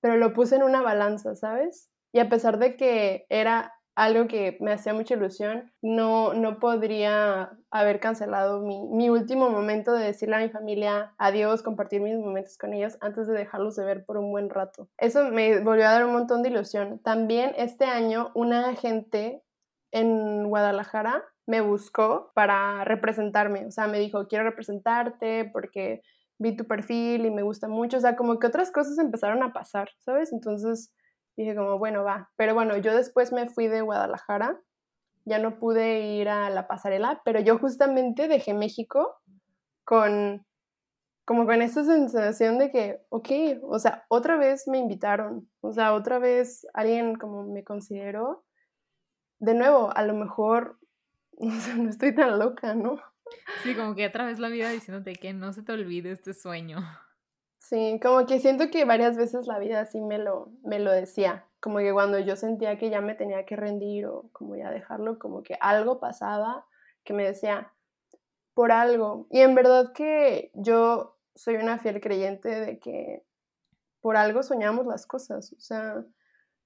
[0.00, 1.88] pero lo puse en una balanza, ¿sabes?
[2.10, 7.52] Y a pesar de que era algo que me hacía mucha ilusión, no, no podría
[7.70, 12.56] haber cancelado mi, mi, último momento de decirle a mi familia adiós, compartir mis momentos
[12.56, 14.88] con ellos antes de dejarlos de ver por un buen rato.
[14.96, 16.98] Eso me volvió a dar un montón de ilusión.
[17.00, 19.42] También este año una agente
[19.92, 26.00] en Guadalajara me buscó para representarme, o sea, me dijo, quiero representarte porque
[26.38, 29.52] vi tu perfil y me gusta mucho, o sea, como que otras cosas empezaron a
[29.52, 30.32] pasar, ¿sabes?
[30.32, 30.90] Entonces
[31.36, 32.30] Dije como, bueno, va.
[32.36, 34.60] Pero bueno, yo después me fui de Guadalajara,
[35.24, 39.16] ya no pude ir a la pasarela, pero yo justamente dejé México
[39.84, 40.44] con,
[41.24, 43.28] como con esta sensación de que, ok,
[43.62, 48.44] o sea, otra vez me invitaron, o sea, otra vez alguien como me consideró.
[49.38, 50.78] De nuevo, a lo mejor,
[51.38, 53.00] no estoy tan loca, ¿no?
[53.62, 56.78] Sí, como que otra vez la vida diciéndote que no se te olvide este sueño.
[57.70, 61.46] Sí, como que siento que varias veces la vida sí me lo, me lo decía,
[61.60, 65.20] como que cuando yo sentía que ya me tenía que rendir o como ya dejarlo,
[65.20, 66.66] como que algo pasaba
[67.04, 67.72] que me decía,
[68.54, 69.28] por algo.
[69.30, 73.24] Y en verdad que yo soy una fiel creyente de que
[74.00, 76.04] por algo soñamos las cosas, o sea,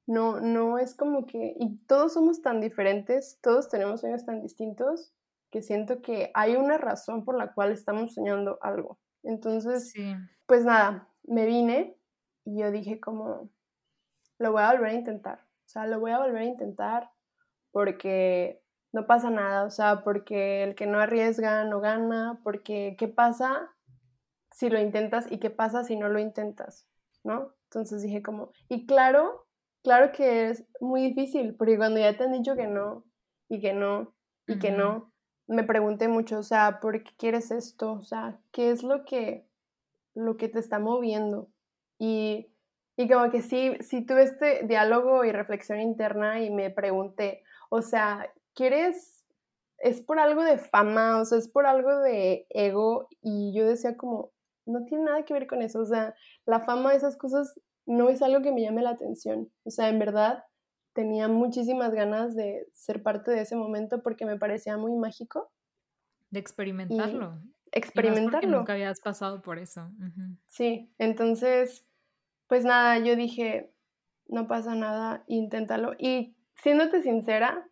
[0.06, 5.12] no, no es como que, y todos somos tan diferentes, todos tenemos sueños tan distintos,
[5.50, 8.98] que siento que hay una razón por la cual estamos soñando algo.
[9.24, 9.92] Entonces,
[10.46, 11.98] pues nada, me vine
[12.44, 13.50] y yo dije como,
[14.38, 15.40] lo voy a volver a intentar.
[15.64, 17.10] O sea, lo voy a volver a intentar
[17.72, 19.64] porque no pasa nada.
[19.64, 22.40] O sea, porque el que no arriesga no gana.
[22.44, 23.70] Porque, ¿qué pasa
[24.52, 26.86] si lo intentas y qué pasa si no lo intentas?
[27.24, 27.54] ¿No?
[27.64, 29.48] Entonces dije como, y claro,
[29.82, 33.04] claro que es muy difícil, porque cuando ya te han dicho que no,
[33.48, 34.14] y que no,
[34.46, 35.12] y que no,
[35.46, 37.92] me pregunté mucho, o sea, ¿por qué quieres esto?
[37.92, 39.46] O sea, ¿qué es lo que,
[40.14, 41.48] lo que te está moviendo?
[41.98, 42.50] Y,
[42.96, 47.82] y como que sí, sí tuve este diálogo y reflexión interna y me pregunté, o
[47.82, 49.24] sea, ¿quieres,
[49.78, 53.08] es por algo de fama, o sea, es por algo de ego?
[53.20, 54.32] Y yo decía como,
[54.66, 56.14] no tiene nada que ver con eso, o sea,
[56.46, 59.98] la fama, esas cosas, no es algo que me llame la atención, o sea, en
[59.98, 60.44] verdad
[60.94, 65.50] tenía muchísimas ganas de ser parte de ese momento porque me parecía muy mágico.
[66.30, 67.42] De experimentarlo.
[67.72, 68.58] experimentarlo.
[68.58, 69.90] nunca habías pasado por eso.
[70.46, 71.84] Sí, entonces,
[72.46, 73.72] pues nada, yo dije,
[74.28, 75.94] no pasa nada, inténtalo.
[75.98, 77.68] Y siéndote sincera,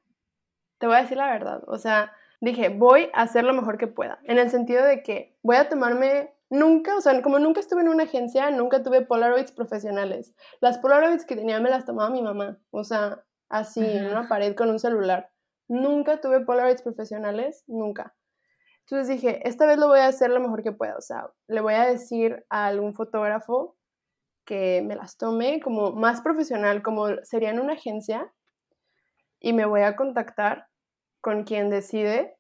[0.79, 1.63] te voy a decir la verdad.
[1.69, 4.19] O sea, dije, voy a hacer lo mejor que pueda.
[4.25, 7.89] En el sentido de que voy a tomarme Nunca, o sea, como nunca estuve en
[7.89, 10.35] una agencia, nunca tuve Polaroids profesionales.
[10.61, 14.55] Las Polaroids que tenía me las tomaba mi mamá, o sea, así, en una pared
[14.55, 15.31] con un celular.
[15.67, 18.15] Nunca tuve Polaroids profesionales, nunca.
[18.81, 21.63] Entonces dije, esta vez lo voy a hacer lo mejor que pueda, o sea, le
[21.63, 23.79] voy a decir a algún fotógrafo
[24.45, 28.31] que me las tome como más profesional, como sería en una agencia,
[29.41, 30.67] y me voy a contactar
[31.23, 32.37] con quien decide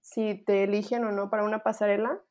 [0.00, 2.22] si te eligen o no para una pasarela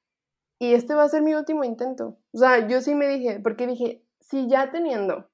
[0.64, 2.18] y este va a ser mi último intento.
[2.32, 5.30] O sea, yo sí me dije, porque dije, si ya teniendo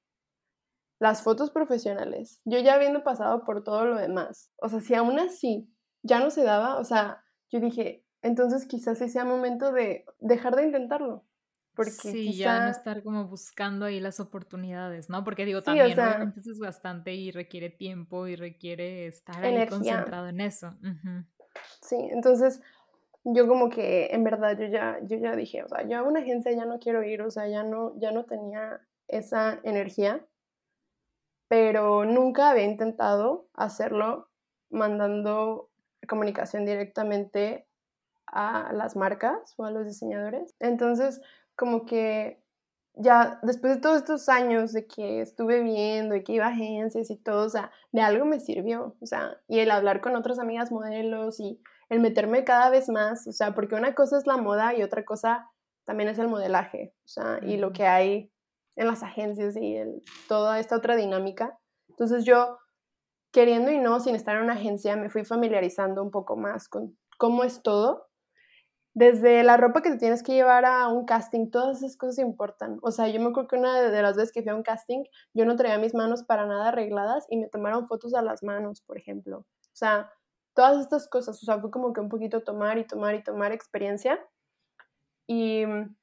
[1.00, 5.20] las fotos profesionales, yo ya habiendo pasado por todo lo demás, o sea, si aún
[5.20, 10.04] así ya no se daba, o sea, yo dije, entonces quizás sí sea momento de
[10.18, 11.26] dejar de intentarlo.
[11.76, 15.24] Porque sí, ya no estar como buscando ahí las oportunidades, ¿no?
[15.24, 20.42] Porque digo, también obviamente es bastante y requiere tiempo y requiere estar ahí concentrado en
[20.42, 20.76] eso.
[21.82, 22.62] Sí, entonces
[23.34, 26.20] yo como que en verdad yo ya, yo ya dije, o sea, yo a una
[26.20, 30.26] agencia ya no quiero ir, o sea, ya no, ya no tenía esa energía,
[31.48, 34.30] pero nunca había intentado hacerlo
[34.70, 35.70] mandando
[36.08, 37.68] comunicación directamente
[38.28, 40.56] a las marcas o a los diseñadores.
[40.60, 41.22] Entonces,
[41.56, 42.44] como que
[42.94, 47.10] ya después de todos estos años de que estuve viendo y que iba a agencias
[47.10, 50.38] y todo, o sea, de algo me sirvió, o sea, y el hablar con otras
[50.40, 54.38] amigas modelos y el meterme cada vez más, o sea, porque una cosa es la
[54.38, 55.50] moda y otra cosa
[55.86, 58.32] también es el modelaje, o sea, y lo que hay
[58.76, 59.78] en las agencias y
[60.28, 61.58] toda esta otra dinámica.
[61.90, 62.60] Entonces yo,
[63.34, 66.98] queriendo y no, sin estar en una agencia, me fui familiarizando un poco más con
[67.18, 68.08] cómo es todo.
[68.94, 72.80] Desde la ropa que te tienes que llevar a un casting, todas esas cosas importan.
[72.82, 75.04] O sea, yo me acuerdo que una de las veces que fui a un casting,
[75.34, 78.82] yo no traía mis manos para nada arregladas y me tomaron fotos a las manos,
[78.82, 79.40] por ejemplo.
[79.40, 80.12] O sea,
[80.60, 83.54] todas estas cosas, o sea, fue como que un poquito tomar y tomar y tomar
[83.54, 84.20] experiencia.
[85.26, 85.96] Y mm,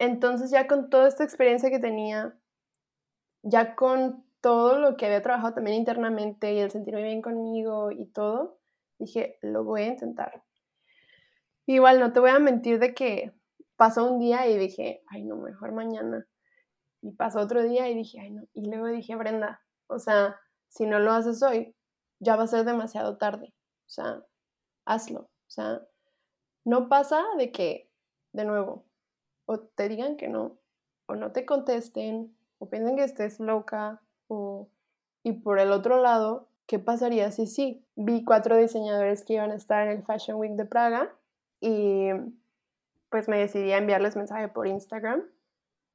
[0.00, 2.36] entonces ya con toda esta experiencia que tenía,
[3.44, 8.06] ya con todo lo que había trabajado también internamente y el sentirme bien conmigo y
[8.06, 8.58] todo,
[8.98, 10.42] dije, lo voy a intentar.
[11.64, 13.32] Igual no te voy a mentir de que
[13.76, 16.26] pasó un día y dije, ay no, mejor mañana.
[17.00, 18.42] Y pasó otro día y dije, ay no.
[18.54, 20.34] Y luego dije, Brenda, o sea,
[20.66, 21.76] si no lo haces hoy,
[22.18, 23.54] ya va a ser demasiado tarde.
[23.88, 24.24] O sea,
[24.84, 25.20] hazlo.
[25.20, 25.82] O sea,
[26.64, 27.90] no pasa de que,
[28.32, 28.84] de nuevo,
[29.46, 30.58] o te digan que no,
[31.06, 34.68] o no te contesten, o piensen que estés loca, o...
[35.24, 37.84] Y por el otro lado, ¿qué pasaría si sí?
[37.96, 41.12] Vi cuatro diseñadores que iban a estar en el Fashion Week de Praga
[41.60, 42.10] y
[43.10, 45.24] pues me decidí a enviarles mensaje por Instagram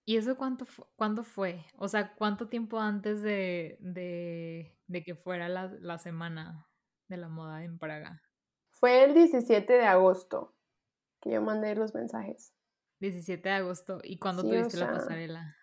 [0.06, 1.66] ¿Y eso cuánto cuándo fue?
[1.78, 6.68] O sea, ¿cuánto tiempo antes de, de, de que fuera la, la, semana
[7.14, 8.22] de la moda en Praga?
[8.72, 10.56] Fue el 17 de agosto
[11.22, 12.54] que yo mandé los mensajes.
[13.00, 14.00] 17 de agosto.
[14.04, 15.56] ¿Y cuándo tuviste la pasarela?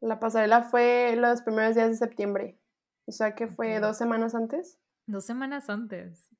[0.00, 2.58] La pasarela fue los primeros días de septiembre.
[3.06, 4.78] O sea que fue dos semanas antes.
[5.06, 6.30] Dos semanas antes.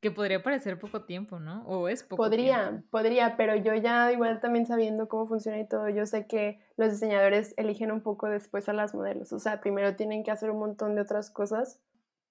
[0.00, 1.64] Que podría parecer poco tiempo, ¿no?
[1.66, 5.88] O es poco Podría, podría, pero yo ya igual también sabiendo cómo funciona y todo,
[5.88, 9.32] yo sé que los diseñadores eligen un poco después a las modelos.
[9.32, 11.80] O sea, primero tienen que hacer un montón de otras cosas.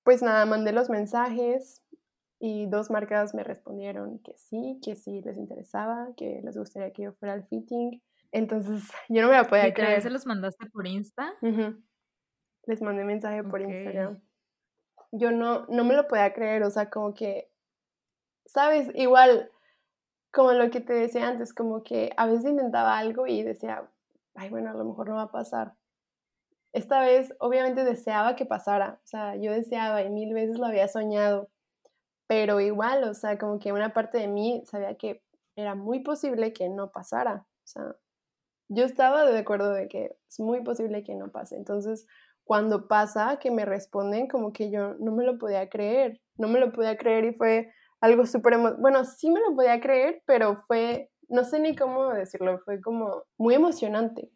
[0.03, 1.81] Pues nada, mandé los mensajes
[2.39, 7.03] y dos marcas me respondieron que sí, que sí les interesaba, que les gustaría que
[7.03, 8.01] yo fuera al fitting.
[8.31, 10.01] Entonces, yo no me la podía creer.
[10.01, 11.33] se los mandaste por Insta?
[12.65, 14.21] Les mandé mensaje por Instagram.
[15.11, 17.53] Yo no, no me lo podía creer, o sea, como que
[18.45, 18.89] ¿sabes?
[18.95, 19.51] Igual,
[20.31, 23.89] como lo que te decía antes, como que a veces intentaba algo y decía,
[24.35, 25.75] ay, bueno, a lo mejor no va a pasar.
[26.73, 30.87] Esta vez, obviamente, deseaba que pasara, o sea, yo deseaba y mil veces lo había
[30.87, 31.49] soñado,
[32.27, 35.23] pero igual, o sea, como que una parte de mí sabía que
[35.57, 37.95] era muy posible que no pasara, o sea,
[38.69, 42.07] yo estaba de acuerdo de que es muy posible que no pase, entonces,
[42.45, 46.59] cuando pasa, que me responden, como que yo no me lo podía creer, no me
[46.59, 51.11] lo podía creer y fue algo súper, bueno, sí me lo podía creer, pero fue,
[51.29, 54.32] no sé ni cómo decirlo, fue como muy emocionante.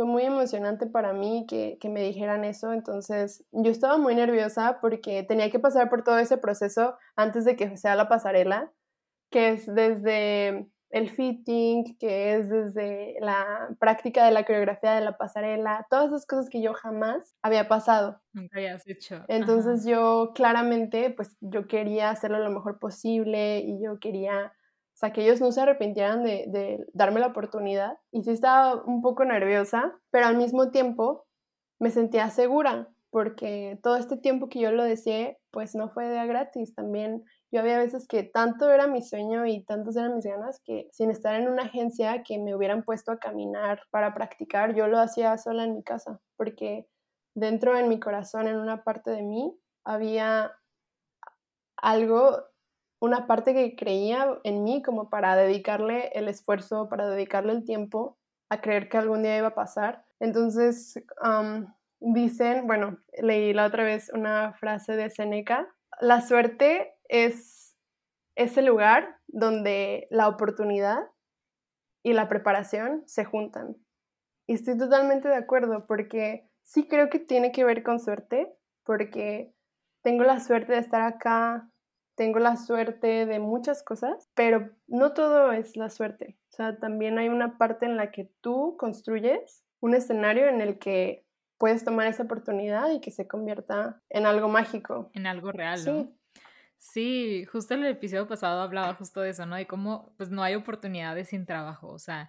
[0.00, 4.78] Fue muy emocionante para mí que, que me dijeran eso, entonces yo estaba muy nerviosa
[4.80, 8.72] porque tenía que pasar por todo ese proceso antes de que sea la pasarela,
[9.30, 15.18] que es desde el fitting, que es desde la práctica de la coreografía de la
[15.18, 18.22] pasarela, todas esas cosas que yo jamás había pasado.
[18.32, 19.22] Nunca habías hecho.
[19.28, 24.54] Entonces yo claramente, pues yo quería hacerlo lo mejor posible y yo quería,
[25.00, 27.98] sea, que ellos no se arrepintieran de, darme la oportunidad.
[28.12, 31.26] Y sí estaba un poco nerviosa, pero al mismo tiempo
[31.78, 36.26] me sentía segura porque todo este tiempo que yo lo deseé, pues no fue de
[36.26, 40.60] gratis, también yo había veces que tanto era mi sueño y tantos eran mis ganas
[40.64, 44.86] que sin estar en una agencia que me hubieran puesto a caminar para practicar, yo
[44.86, 46.86] lo hacía sola en mi casa, porque
[47.34, 50.52] dentro en mi corazón, en una parte de mí, había
[51.76, 52.44] algo,
[53.00, 58.18] una parte que creía en mí como para dedicarle el esfuerzo, para dedicarle el tiempo
[58.50, 60.04] a creer que algún día iba a pasar.
[60.20, 61.02] Entonces,
[61.98, 65.68] dicen, bueno, leí la otra vez una frase de Seneca,
[66.00, 67.74] la suerte es
[68.36, 71.00] ese lugar donde la oportunidad
[72.02, 73.76] y la preparación se juntan.
[74.46, 78.52] Y estoy totalmente de acuerdo porque sí creo que tiene que ver con suerte,
[78.84, 79.54] porque
[80.02, 81.69] tengo la suerte de estar acá,
[82.20, 86.36] tengo la suerte de muchas cosas, pero no todo es la suerte.
[86.50, 90.78] O sea, también hay una parte en la que tú construyes un escenario en el
[90.78, 91.24] que
[91.56, 95.10] puedes tomar esa oportunidad y que se convierta en algo mágico.
[95.14, 95.78] En algo real.
[95.78, 96.14] Sí.
[96.76, 99.56] Sí, justo en el episodio pasado hablaba justo de eso, ¿no?
[99.56, 102.28] De cómo pues no hay oportunidades sin trabajo, o sea,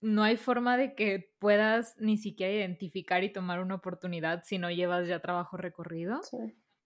[0.00, 4.70] no hay forma de que puedas ni siquiera identificar y tomar una oportunidad si no
[4.70, 6.22] llevas ya trabajo recorrido.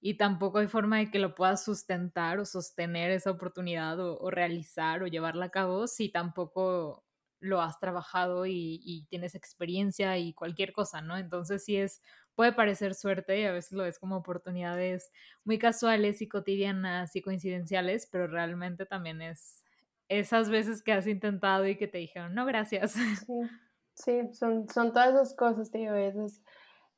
[0.01, 4.31] Y tampoco hay forma de que lo puedas sustentar o sostener esa oportunidad o, o
[4.31, 7.05] realizar o llevarla a cabo si tampoco
[7.41, 11.17] lo has trabajado y, y, tienes experiencia y cualquier cosa, ¿no?
[11.17, 12.03] Entonces sí es
[12.35, 15.11] puede parecer suerte y a veces lo ves como oportunidades
[15.45, 19.65] muy casuales y cotidianas y coincidenciales, pero realmente también es
[20.09, 22.95] esas veces que has intentado y que te dijeron, no, gracias.
[23.95, 26.41] Sí, son, son todas esas cosas, digo, esas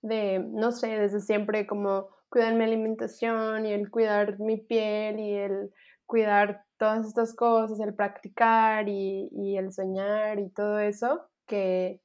[0.03, 5.35] de, no sé, desde siempre como cuidar mi alimentación y el cuidar mi piel y
[5.35, 5.71] el
[6.07, 12.01] cuidar todas estas cosas, el practicar y, y el soñar y todo eso, que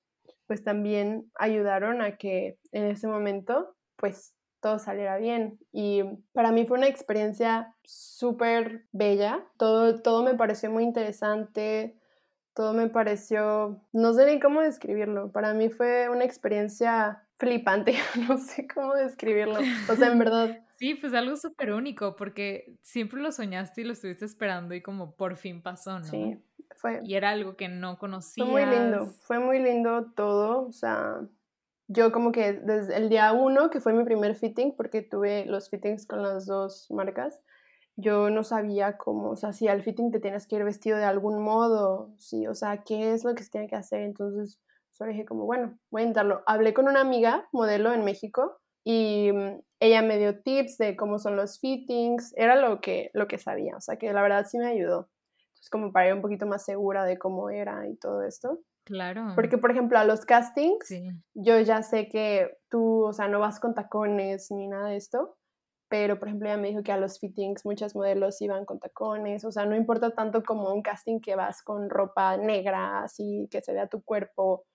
[0.48, 5.60] pues también ayudaron a que en ese momento pues todo saliera bien.
[5.72, 11.96] Y para mí fue una experiencia súper bella, todo, todo me pareció muy interesante,
[12.56, 17.96] todo me pareció, no sé ni cómo describirlo, para mí fue una experiencia flipante,
[18.30, 20.60] no sé cómo describirlo, o sea, en verdad.
[20.78, 25.16] Sí, pues algo súper único, porque siempre lo soñaste y lo estuviste esperando y como
[25.16, 26.06] por fin pasó, ¿no?
[26.06, 26.38] Sí,
[27.04, 28.44] y era algo que no conocía.
[28.44, 31.22] Fue muy lindo, fue muy lindo todo, o sea,
[31.88, 35.70] yo como que desde el día uno, que fue mi primer fitting, porque tuve los
[35.70, 37.42] fittings con las dos marcas,
[37.96, 41.06] yo no sabía cómo, o sea, si al fitting te tienes que ir vestido de
[41.06, 44.60] algún modo, sí, o sea, qué es lo que se tiene que hacer, entonces
[44.98, 46.44] solo dije como, bueno, voy a intentarlo.
[46.46, 51.20] Hablé con una amiga, modelo en México, y mm, ella me dio tips de cómo
[51.20, 54.58] son los fittings, era lo que, lo que sabía, o sea, que la verdad sí
[54.58, 55.10] me ayudó
[55.66, 58.60] pues como para ir un poquito más segura de cómo era y todo esto.
[58.84, 59.32] Claro.
[59.34, 60.94] Porque, por ejemplo, a los castings,
[61.34, 65.38] yo ya sé que tú, o sea, no vas con tacones ni nada de esto,
[65.90, 69.44] pero, por ejemplo, ella me dijo que a los fittings muchas modelos iban con tacones,
[69.44, 73.62] o sea, no importa tanto como un casting que vas con ropa negra, así que
[73.62, 74.66] se vea tu cuerpo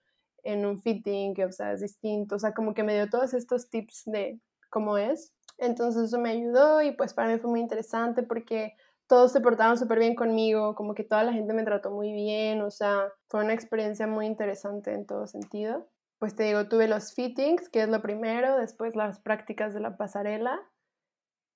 [0.45, 3.35] en un fitting, que, o sea, es distinto, o sea, como que me dio todos
[3.35, 5.35] estos tips de cómo es.
[5.59, 8.75] Entonces eso me ayudó y pues para mí fue muy interesante porque
[9.07, 12.63] todos se portaron súper bien conmigo, como que toda la gente me trató muy bien,
[12.63, 15.89] o sea, fue una experiencia muy interesante en todo sentido.
[16.19, 19.97] Pues te digo, tuve los fittings, que es lo primero, después las prácticas de la
[19.97, 20.61] pasarela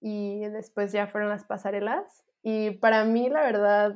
[0.01, 2.24] y después ya fueron las pasarelas.
[2.43, 3.95] Y para mí, la verdad,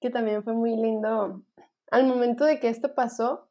[0.00, 1.42] que también fue muy lindo
[1.90, 3.49] al momento de que esto pasó,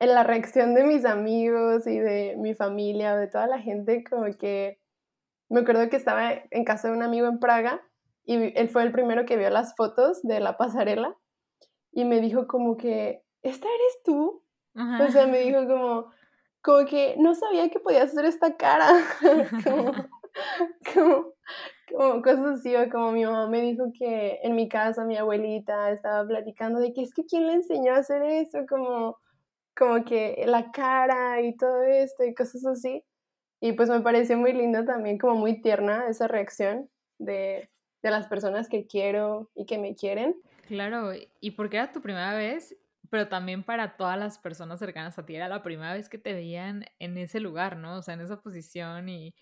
[0.00, 4.24] en la reacción de mis amigos y de mi familia, de toda la gente, como
[4.38, 4.80] que
[5.50, 7.82] me acuerdo que estaba en casa de un amigo en Praga
[8.24, 11.16] y él fue el primero que vio las fotos de la pasarela
[11.92, 14.42] y me dijo como que, ¿esta eres tú?
[14.74, 16.12] O sea, me dijo como,
[16.62, 18.86] como que no sabía que podías hacer esta cara,
[19.64, 19.92] como,
[20.94, 21.34] como,
[21.90, 25.90] como, cosas así, o como mi mamá me dijo que en mi casa mi abuelita
[25.90, 29.18] estaba platicando de que es que quién le enseñó a hacer eso, como,
[29.80, 33.02] como que la cara y todo esto y cosas así.
[33.62, 37.70] Y pues me pareció muy lindo también, como muy tierna esa reacción de,
[38.02, 40.36] de las personas que quiero y que me quieren.
[40.68, 42.76] Claro, y porque era tu primera vez,
[43.08, 46.34] pero también para todas las personas cercanas a ti era la primera vez que te
[46.34, 47.96] veían en ese lugar, ¿no?
[47.96, 49.34] O sea, en esa posición y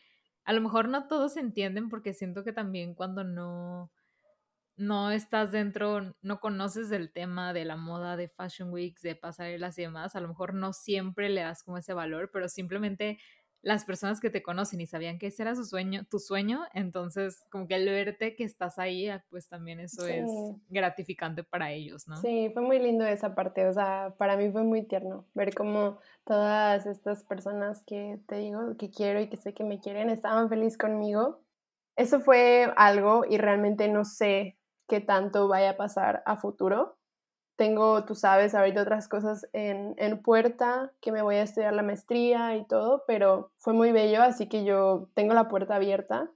[0.45, 3.91] a lo mejor no todos entienden porque siento que también cuando no
[4.79, 9.79] no estás dentro, no conoces del tema de la moda, de Fashion Weeks, de pasarelas
[9.79, 13.19] y demás, a lo mejor no siempre le das como ese valor, pero simplemente
[13.61, 17.45] las personas que te conocen y sabían que ese era su sueño, tu sueño, entonces
[17.51, 20.31] como que al verte que estás ahí, ah, pues también eso es
[20.69, 22.17] gratificante para ellos, ¿no?
[22.17, 25.99] Sí, fue muy lindo esa parte, o sea, para mí fue muy tierno ver cómo
[26.25, 30.49] todas estas personas que te digo que quiero y que sé que me quieren estaban
[30.49, 31.41] felices conmigo.
[31.97, 34.58] Eso fue algo y realmente no sé
[34.89, 36.99] qué tanto vaya a pasar a futuro,
[37.57, 41.83] tengo, tú sabes, ahorita otras cosas en, en, puerta, que me voy a estudiar la
[41.83, 46.31] maestría y todo, pero fue muy bello, así que yo tengo la puerta abierta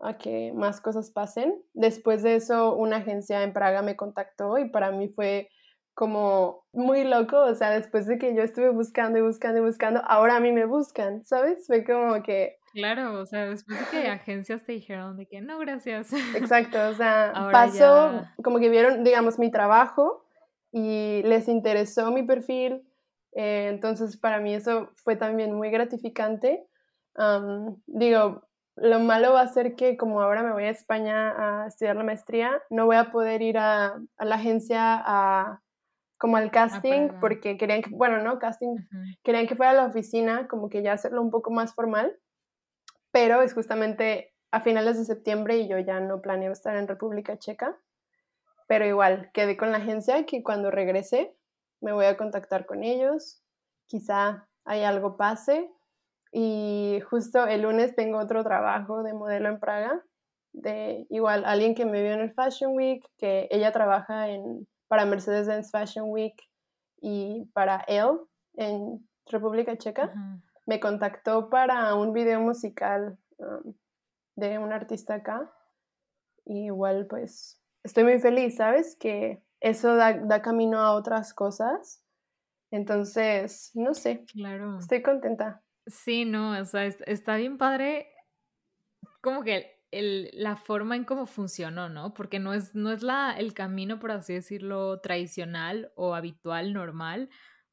[0.00, 1.60] a que más cosas pasen.
[1.74, 5.48] Después de eso, una agencia en Praga me contactó y para mí fue
[5.94, 10.00] como muy loco, o sea, después de que yo estuve buscando y buscando y buscando,
[10.06, 11.66] ahora a mí me buscan, ¿sabes?
[11.66, 12.57] Fue como que...
[12.72, 16.12] Claro, o sea, después de que agencias te dijeron de que no, gracias.
[16.34, 20.24] Exacto, o sea, pasó como que vieron, digamos, mi trabajo
[20.72, 22.84] y les interesó mi perfil.
[23.32, 26.66] Eh, entonces, para mí eso fue también muy gratificante.
[27.86, 28.48] digo,
[28.80, 32.04] lo malo va a ser que como ahora me voy a España a estudiar la
[32.04, 35.62] maestría, no voy a poder ir a, la agencia a,
[36.16, 38.76] como al casting, porque querían que, bueno, no, casting,
[39.24, 42.16] querían que fuera a la oficina, como que ya hacerlo un poco más formal,
[43.10, 47.38] pero es justamente a finales de septiembre y yo ya no planeo estar en República
[47.38, 47.76] Checa.
[48.66, 51.34] Pero igual, quedé con la agencia que cuando regrese
[51.80, 53.42] me voy a contactar con ellos.
[53.86, 55.70] Quizá hay algo pase.
[56.32, 60.04] Y justo el lunes tengo otro trabajo de modelo en Praga,
[60.52, 65.06] de igual alguien que me vio en el Fashion Week, que ella trabaja en, para
[65.06, 66.36] Mercedes-Benz Fashion Week
[67.00, 68.18] y para Elle
[68.56, 70.12] en República Checa.
[70.68, 73.74] Me contactó para un video musical um,
[74.36, 75.50] de un artista acá.
[76.44, 78.94] Y igual pues estoy muy feliz, ¿sabes?
[79.00, 82.04] Que eso da, camino a otras cosas.
[82.70, 84.26] Entonces, no sé.
[84.26, 84.78] Claro.
[84.78, 85.62] Estoy contenta.
[85.86, 88.12] Sí, no, o sea, está bien padre
[89.22, 92.12] como que el, la forma en cómo funcionó, ¿no?
[92.12, 97.30] Porque no es, no es la, el camino, por así decirlo, tradicional o habitual, normal.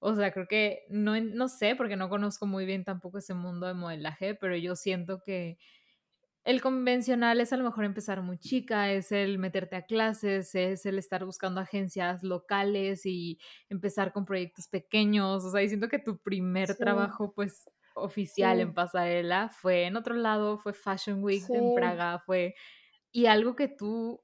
[0.07, 3.65] O sea, creo que no, no sé, porque no conozco muy bien tampoco ese mundo
[3.65, 5.57] de modelaje, pero yo siento que
[6.43, 10.85] el convencional es a lo mejor empezar muy chica, es el meterte a clases, es
[10.85, 15.43] el estar buscando agencias locales y empezar con proyectos pequeños.
[15.43, 20.13] O sea, y siento que tu primer trabajo, pues, oficial en pasarela fue en otro
[20.13, 22.53] lado, fue Fashion Week en Praga, fue...
[23.11, 24.21] Y algo que tú,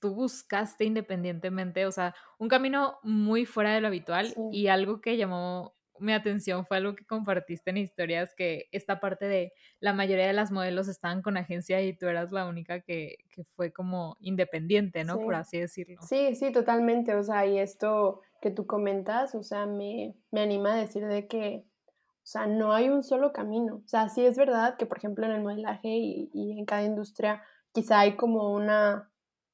[0.00, 5.16] tú buscaste independientemente, o sea, un camino muy fuera de lo habitual y algo que
[5.16, 10.26] llamó mi atención fue algo que compartiste en historias, que esta parte de la mayoría
[10.26, 13.18] de las modelos estaban con agencia y tú eras la única que,
[13.54, 15.18] fue como independiente, ¿no?
[15.18, 16.00] Por así decirlo.
[16.02, 17.14] Sí, sí, totalmente.
[17.14, 21.64] O sea, y esto que tú comentas, o sea, me, anima a decir de que,
[21.86, 23.82] o sea, no hay un solo camino.
[23.84, 26.82] O sea, sí es verdad que, por ejemplo, en el modelaje y, y en cada
[26.82, 29.07] industria quizá hay como una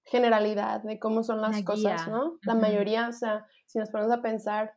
[0.04, 2.38] generalidad de cómo son las cosas, ¿no?
[2.42, 4.74] La mayoría, o sea, si nos ponemos a pensar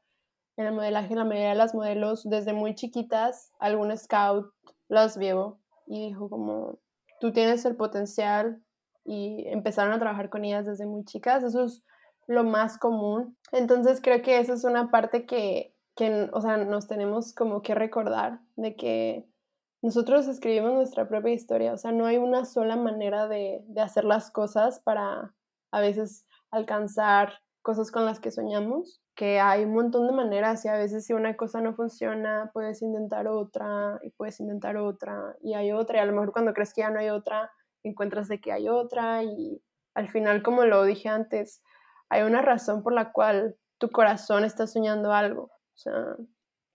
[0.55, 4.51] en el modelaje, la mayoría de las modelos desde muy chiquitas, algún scout
[4.87, 6.79] las vio y dijo como,
[7.19, 8.61] tú tienes el potencial
[9.05, 11.83] y empezaron a trabajar con ellas desde muy chicas, eso es
[12.27, 13.37] lo más común.
[13.51, 17.75] Entonces creo que esa es una parte que, que o sea, nos tenemos como que
[17.75, 19.29] recordar de que
[19.81, 24.03] nosotros escribimos nuestra propia historia, o sea, no hay una sola manera de, de hacer
[24.03, 25.33] las cosas para
[25.71, 30.69] a veces alcanzar cosas con las que soñamos, que hay un montón de maneras y
[30.69, 35.53] a veces si una cosa no funciona, puedes intentar otra y puedes intentar otra y
[35.53, 37.51] hay otra y a lo mejor cuando crees que ya no hay otra,
[37.83, 39.61] encuentras de que hay otra y
[39.95, 41.61] al final, como lo dije antes,
[42.09, 46.15] hay una razón por la cual tu corazón está soñando algo, o sea,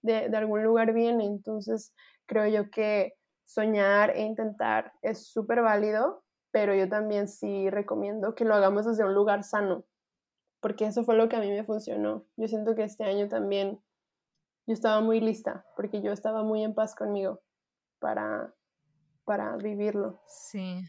[0.03, 1.95] de, de algún lugar viene, entonces
[2.33, 3.12] creo yo que
[3.45, 9.05] soñar e intentar es súper válido, pero yo también sí recomiendo que lo hagamos desde
[9.05, 9.85] un lugar sano,
[10.61, 12.24] porque eso fue lo que a mí me funcionó.
[12.37, 13.83] Yo siento que este año también
[14.66, 17.43] yo estaba muy lista, porque yo estaba muy en paz conmigo
[17.99, 18.55] para,
[19.24, 20.22] para vivirlo.
[20.26, 20.80] Sí,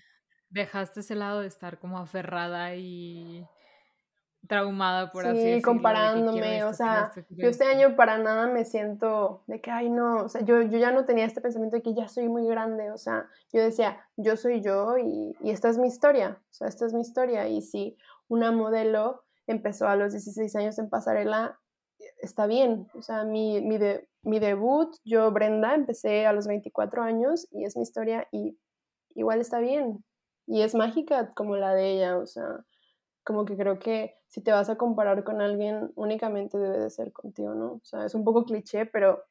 [0.49, 3.45] dejaste ese lado de estar como aferrada y
[4.47, 5.55] traumada, por así decirlo.
[5.57, 10.23] Sí, comparándome, o sea, yo este año para nada me siento de que, ay, no,
[10.23, 12.91] o sea, yo, yo ya no tenía este pensamiento de que ya soy muy grande,
[12.91, 16.67] o sea, yo decía, yo soy yo y, y esta es mi historia, o sea,
[16.67, 21.59] esta es mi historia, y si una modelo empezó a los 16 años en pasarela,
[22.21, 27.03] está bien, o sea, mi, mi, de, mi debut, yo, Brenda, empecé a los 24
[27.03, 28.57] años y es mi historia y
[29.15, 30.03] igual está bien,
[30.45, 32.65] y es mágica como la de ella, o sea,
[33.23, 37.11] como que creo que si te vas a comparar con alguien, únicamente debe de ser
[37.11, 37.73] contigo, ¿no?
[37.73, 39.23] O sea, es un poco cliché, pero,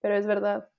[0.00, 0.70] pero es verdad.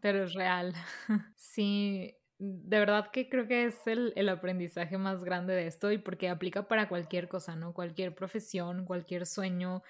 [0.00, 0.74] Pero es real.
[1.36, 5.98] sí, de verdad que creo que es el, el, aprendizaje más grande de esto y
[5.98, 7.72] porque aplica para cualquier cosa, ¿no?
[7.72, 9.82] Cualquier profesión, cualquier sueño,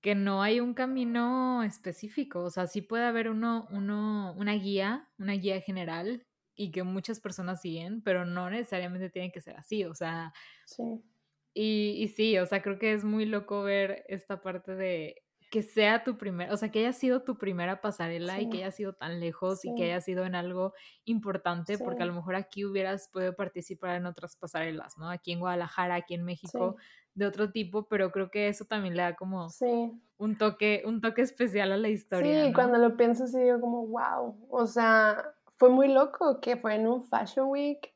[0.00, 5.08] que no hay un camino específico, o sea, sí puede haber uno, uno, una guía,
[5.18, 6.27] una guía general
[6.58, 10.34] y que muchas personas siguen, pero no necesariamente tiene que ser así, o sea,
[10.66, 11.00] sí.
[11.54, 15.62] Y, y, sí, o sea, creo que es muy loco ver esta parte de que
[15.62, 18.42] sea tu primer, o sea, que haya sido tu primera pasarela sí.
[18.42, 19.70] y que haya sido tan lejos sí.
[19.70, 21.82] y que haya sido en algo importante, sí.
[21.82, 25.08] porque a lo mejor aquí hubieras podido participar en otras pasarelas, ¿no?
[25.08, 26.76] Aquí en Guadalajara, aquí en México,
[27.14, 29.48] de otro tipo, pero creo que eso también le da como
[30.18, 32.42] un toque, un toque especial a la historia.
[32.42, 32.54] Sí, ¿no?
[32.54, 36.86] cuando lo pienso sí digo como, wow, o sea, fue muy loco que fue en
[36.86, 37.92] un Fashion Week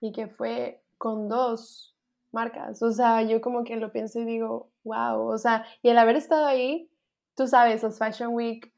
[0.00, 1.96] y que fue con dos
[2.30, 2.82] marcas.
[2.82, 6.16] O sea, yo como que lo pienso y digo, wow, o sea, y el haber
[6.16, 6.90] estado ahí,
[7.34, 8.72] tú sabes, los Fashion Week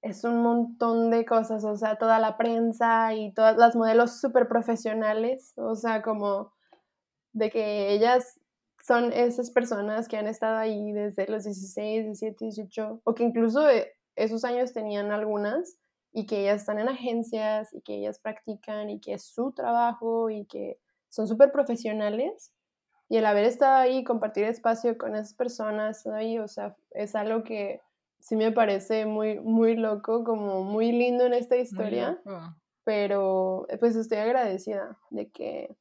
[0.00, 4.48] es un montón de cosas, o sea, toda la prensa y todas las modelos súper
[4.48, 6.52] profesionales, o sea, como
[7.32, 8.40] de que ellas
[8.82, 13.66] son esas personas que han estado ahí desde los 16, 17, 18, o que incluso
[14.14, 15.78] esos años tenían algunas
[16.14, 20.30] y que ellas están en agencias y que ellas practican y que es su trabajo
[20.30, 20.78] y que
[21.10, 22.54] son súper profesionales
[23.08, 27.42] y el haber estado ahí, compartir espacio con esas personas ahí, o sea, es algo
[27.42, 27.82] que
[28.20, 32.22] sí me parece muy, muy loco, como muy lindo en esta historia,
[32.84, 35.76] pero pues estoy agradecida de que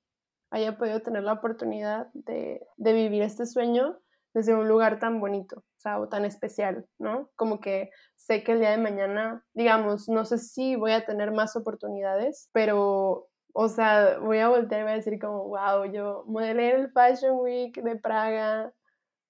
[0.50, 4.00] haya podido tener la oportunidad de, de vivir este sueño
[4.34, 7.30] desde un lugar tan bonito, o sea, o tan especial, ¿no?
[7.36, 11.32] Como que sé que el día de mañana, digamos, no sé si voy a tener
[11.32, 16.24] más oportunidades, pero o sea, voy a voltear y voy a decir como, wow, yo
[16.28, 18.74] modelé el Fashion Week de Praga,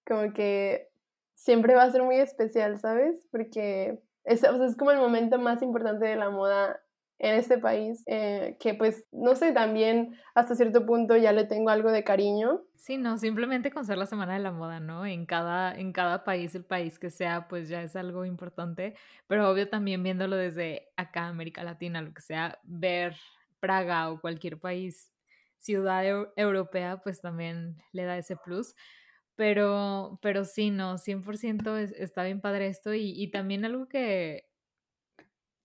[0.07, 0.89] como que
[1.35, 3.27] siempre va a ser muy especial, ¿sabes?
[3.31, 6.82] Porque es, es como el momento más importante de la moda
[7.23, 11.69] en este país, eh, que pues, no sé, también hasta cierto punto ya le tengo
[11.69, 12.63] algo de cariño.
[12.75, 15.05] Sí, no, simplemente con ser la Semana de la Moda, ¿no?
[15.05, 18.95] En cada, en cada país, el país que sea, pues ya es algo importante,
[19.25, 23.15] pero obvio también viéndolo desde acá, América Latina, lo que sea, ver
[23.61, 25.09] Praga o cualquier país,
[25.59, 26.05] ciudad
[26.35, 28.75] europea, pues también le da ese plus.
[29.35, 34.49] Pero, pero sí, no, 100% es, está bien padre esto y, y también algo que,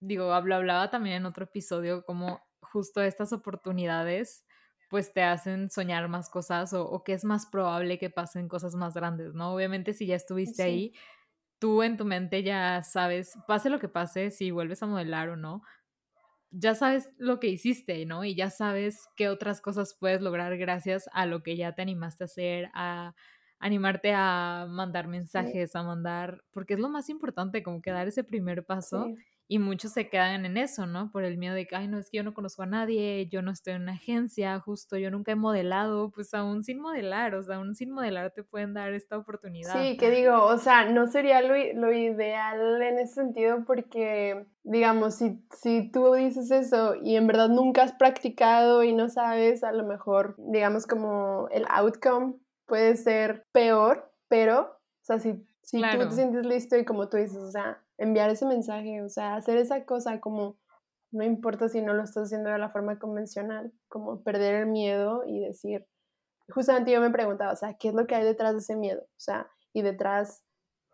[0.01, 4.44] digo, hablaba también en otro episodio, como justo estas oportunidades
[4.88, 8.74] pues te hacen soñar más cosas o, o, que es más probable que pasen cosas
[8.74, 9.55] más grandes, ¿no?
[9.55, 10.68] Obviamente si ya estuviste sí.
[10.68, 10.92] ahí,
[11.59, 15.36] tú en tu mente ya sabes, pase lo que pase, si vuelves a modelar o
[15.36, 15.62] no,
[16.51, 18.24] ya sabes lo que hiciste, ¿no?
[18.24, 22.24] Y ya sabes qué otras cosas puedes lograr gracias a lo que ya te animaste
[22.24, 23.14] a hacer, a
[23.59, 25.78] animarte a mandar mensajes, sí.
[25.78, 29.05] a mandar, porque es lo más importante, como que dar ese primer paso.
[29.05, 29.16] Sí
[29.51, 31.11] y muchos se quedan en eso, ¿no?
[31.11, 33.40] Por el miedo de que, ay, no, es que yo no conozco a nadie, yo
[33.40, 37.42] no estoy en una agencia, justo yo nunca he modelado, pues aún sin modelar, o
[37.42, 39.72] sea, aún sin modelar te pueden dar esta oportunidad.
[39.72, 45.14] Sí, que digo, o sea, no sería lo, lo ideal en ese sentido porque, digamos,
[45.14, 49.72] si, si tú dices eso y en verdad nunca has practicado y no sabes, a
[49.72, 52.34] lo mejor, digamos, como el outcome
[52.66, 57.16] puede ser peor, pero, o sea, si, si tú te sientes listo y como tú
[57.16, 60.57] dices, o sea, enviar ese mensaje, o sea, hacer esa cosa como,
[61.11, 65.24] no importa si no lo estás haciendo de la forma convencional, como perder el miedo
[65.26, 65.86] y decir,
[66.49, 69.03] justamente yo me preguntaba, o sea, ¿qué es lo que hay detrás de ese miedo?
[69.03, 70.44] O sea, y detrás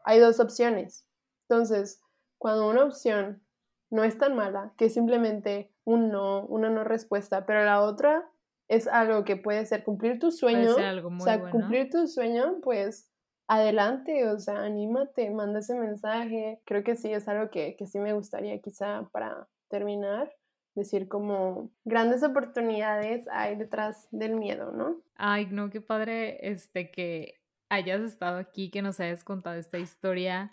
[0.05, 1.07] hay dos opciones.
[1.49, 2.01] Entonces,
[2.39, 3.43] cuando una opción
[3.91, 8.29] no es tan mala, que es simplemente un no, una no respuesta, pero la otra
[8.69, 13.14] es algo que puede ser cumplir tu sueño, o sea, cumplir tu sueño, pues
[13.47, 16.61] adelante, o sea, anímate, manda ese mensaje.
[16.65, 20.31] Creo que sí es algo que, que sí me gustaría quizá para terminar
[20.75, 25.01] decir como grandes oportunidades hay detrás del miedo, ¿no?
[25.15, 30.51] Ay, no, qué padre este que hayas estado aquí, que nos hayas contado esta historia.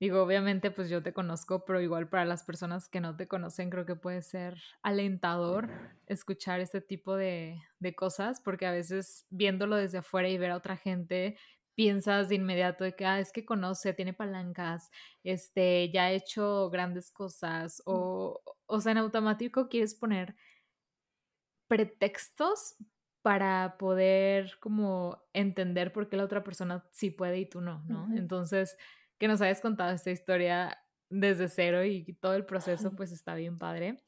[0.00, 3.70] Digo, obviamente pues yo te conozco, pero igual para las personas que no te conocen
[3.70, 5.68] creo que puede ser alentador
[6.06, 10.56] escuchar este tipo de, de cosas, porque a veces viéndolo desde afuera y ver a
[10.56, 11.36] otra gente
[11.74, 14.90] piensas de inmediato de que, ah, es que conoce, tiene palancas,
[15.24, 20.36] este, ya ha hecho grandes cosas, o, o sea, en automático quieres poner
[21.68, 22.74] pretextos
[23.22, 28.08] para poder como entender por qué la otra persona sí puede y tú no, ¿no?
[28.14, 28.76] Entonces,
[29.18, 30.78] que nos hayas contado esta historia
[31.10, 34.02] desde cero y todo el proceso, pues está bien padre.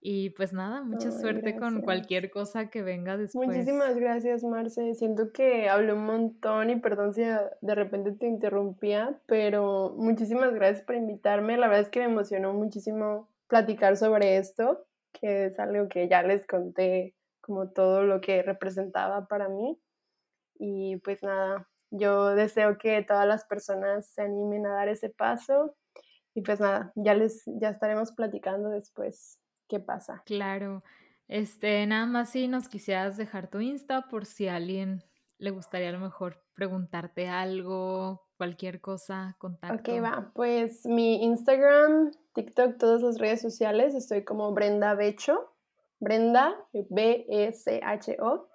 [0.00, 3.48] Y pues nada, mucha suerte con cualquier cosa que venga después.
[3.48, 4.94] Muchísimas gracias, Marce.
[4.94, 10.84] Siento que hablé un montón y perdón si de repente te interrumpía, pero muchísimas gracias
[10.84, 11.56] por invitarme.
[11.56, 16.22] La verdad es que me emocionó muchísimo platicar sobre esto, que es algo que ya
[16.22, 19.80] les conté como todo lo que representaba para mí.
[20.60, 25.74] Y pues nada, yo deseo que todas las personas se animen a dar ese paso.
[26.34, 30.22] Y pues nada, ya les ya estaremos platicando después qué pasa.
[30.26, 30.82] Claro.
[31.28, 35.04] Este, nada más si nos quisieras dejar tu Insta por si a alguien
[35.36, 39.92] le gustaría a lo mejor preguntarte algo, cualquier cosa, contacto.
[39.92, 40.32] Ok, va.
[40.34, 45.54] Pues mi Instagram, TikTok, todas las redes sociales, estoy como Brenda Becho.
[46.00, 48.48] Brenda, B-E-C-H-O.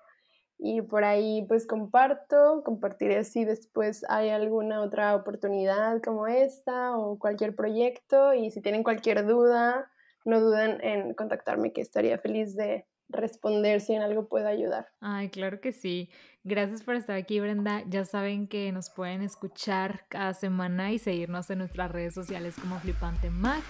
[0.59, 7.19] Y por ahí pues comparto, compartiré si después hay alguna otra oportunidad como esta o
[7.19, 8.33] cualquier proyecto.
[8.33, 9.91] Y si tienen cualquier duda,
[10.25, 14.87] no duden en contactarme que estaría feliz de responder si en algo puedo ayudar.
[14.99, 16.09] Ay, claro que sí.
[16.43, 17.83] Gracias por estar aquí, Brenda.
[17.87, 22.79] Ya saben que nos pueden escuchar cada semana y seguirnos en nuestras redes sociales como
[22.79, 23.61] Flipante Mag.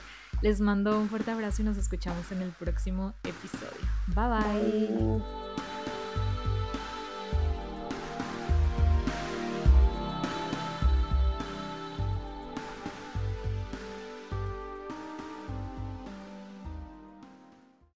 [0.41, 3.87] Les mando un fuerte abrazo y nos escuchamos en el próximo episodio.
[4.15, 4.27] bye.
[4.27, 5.62] bye.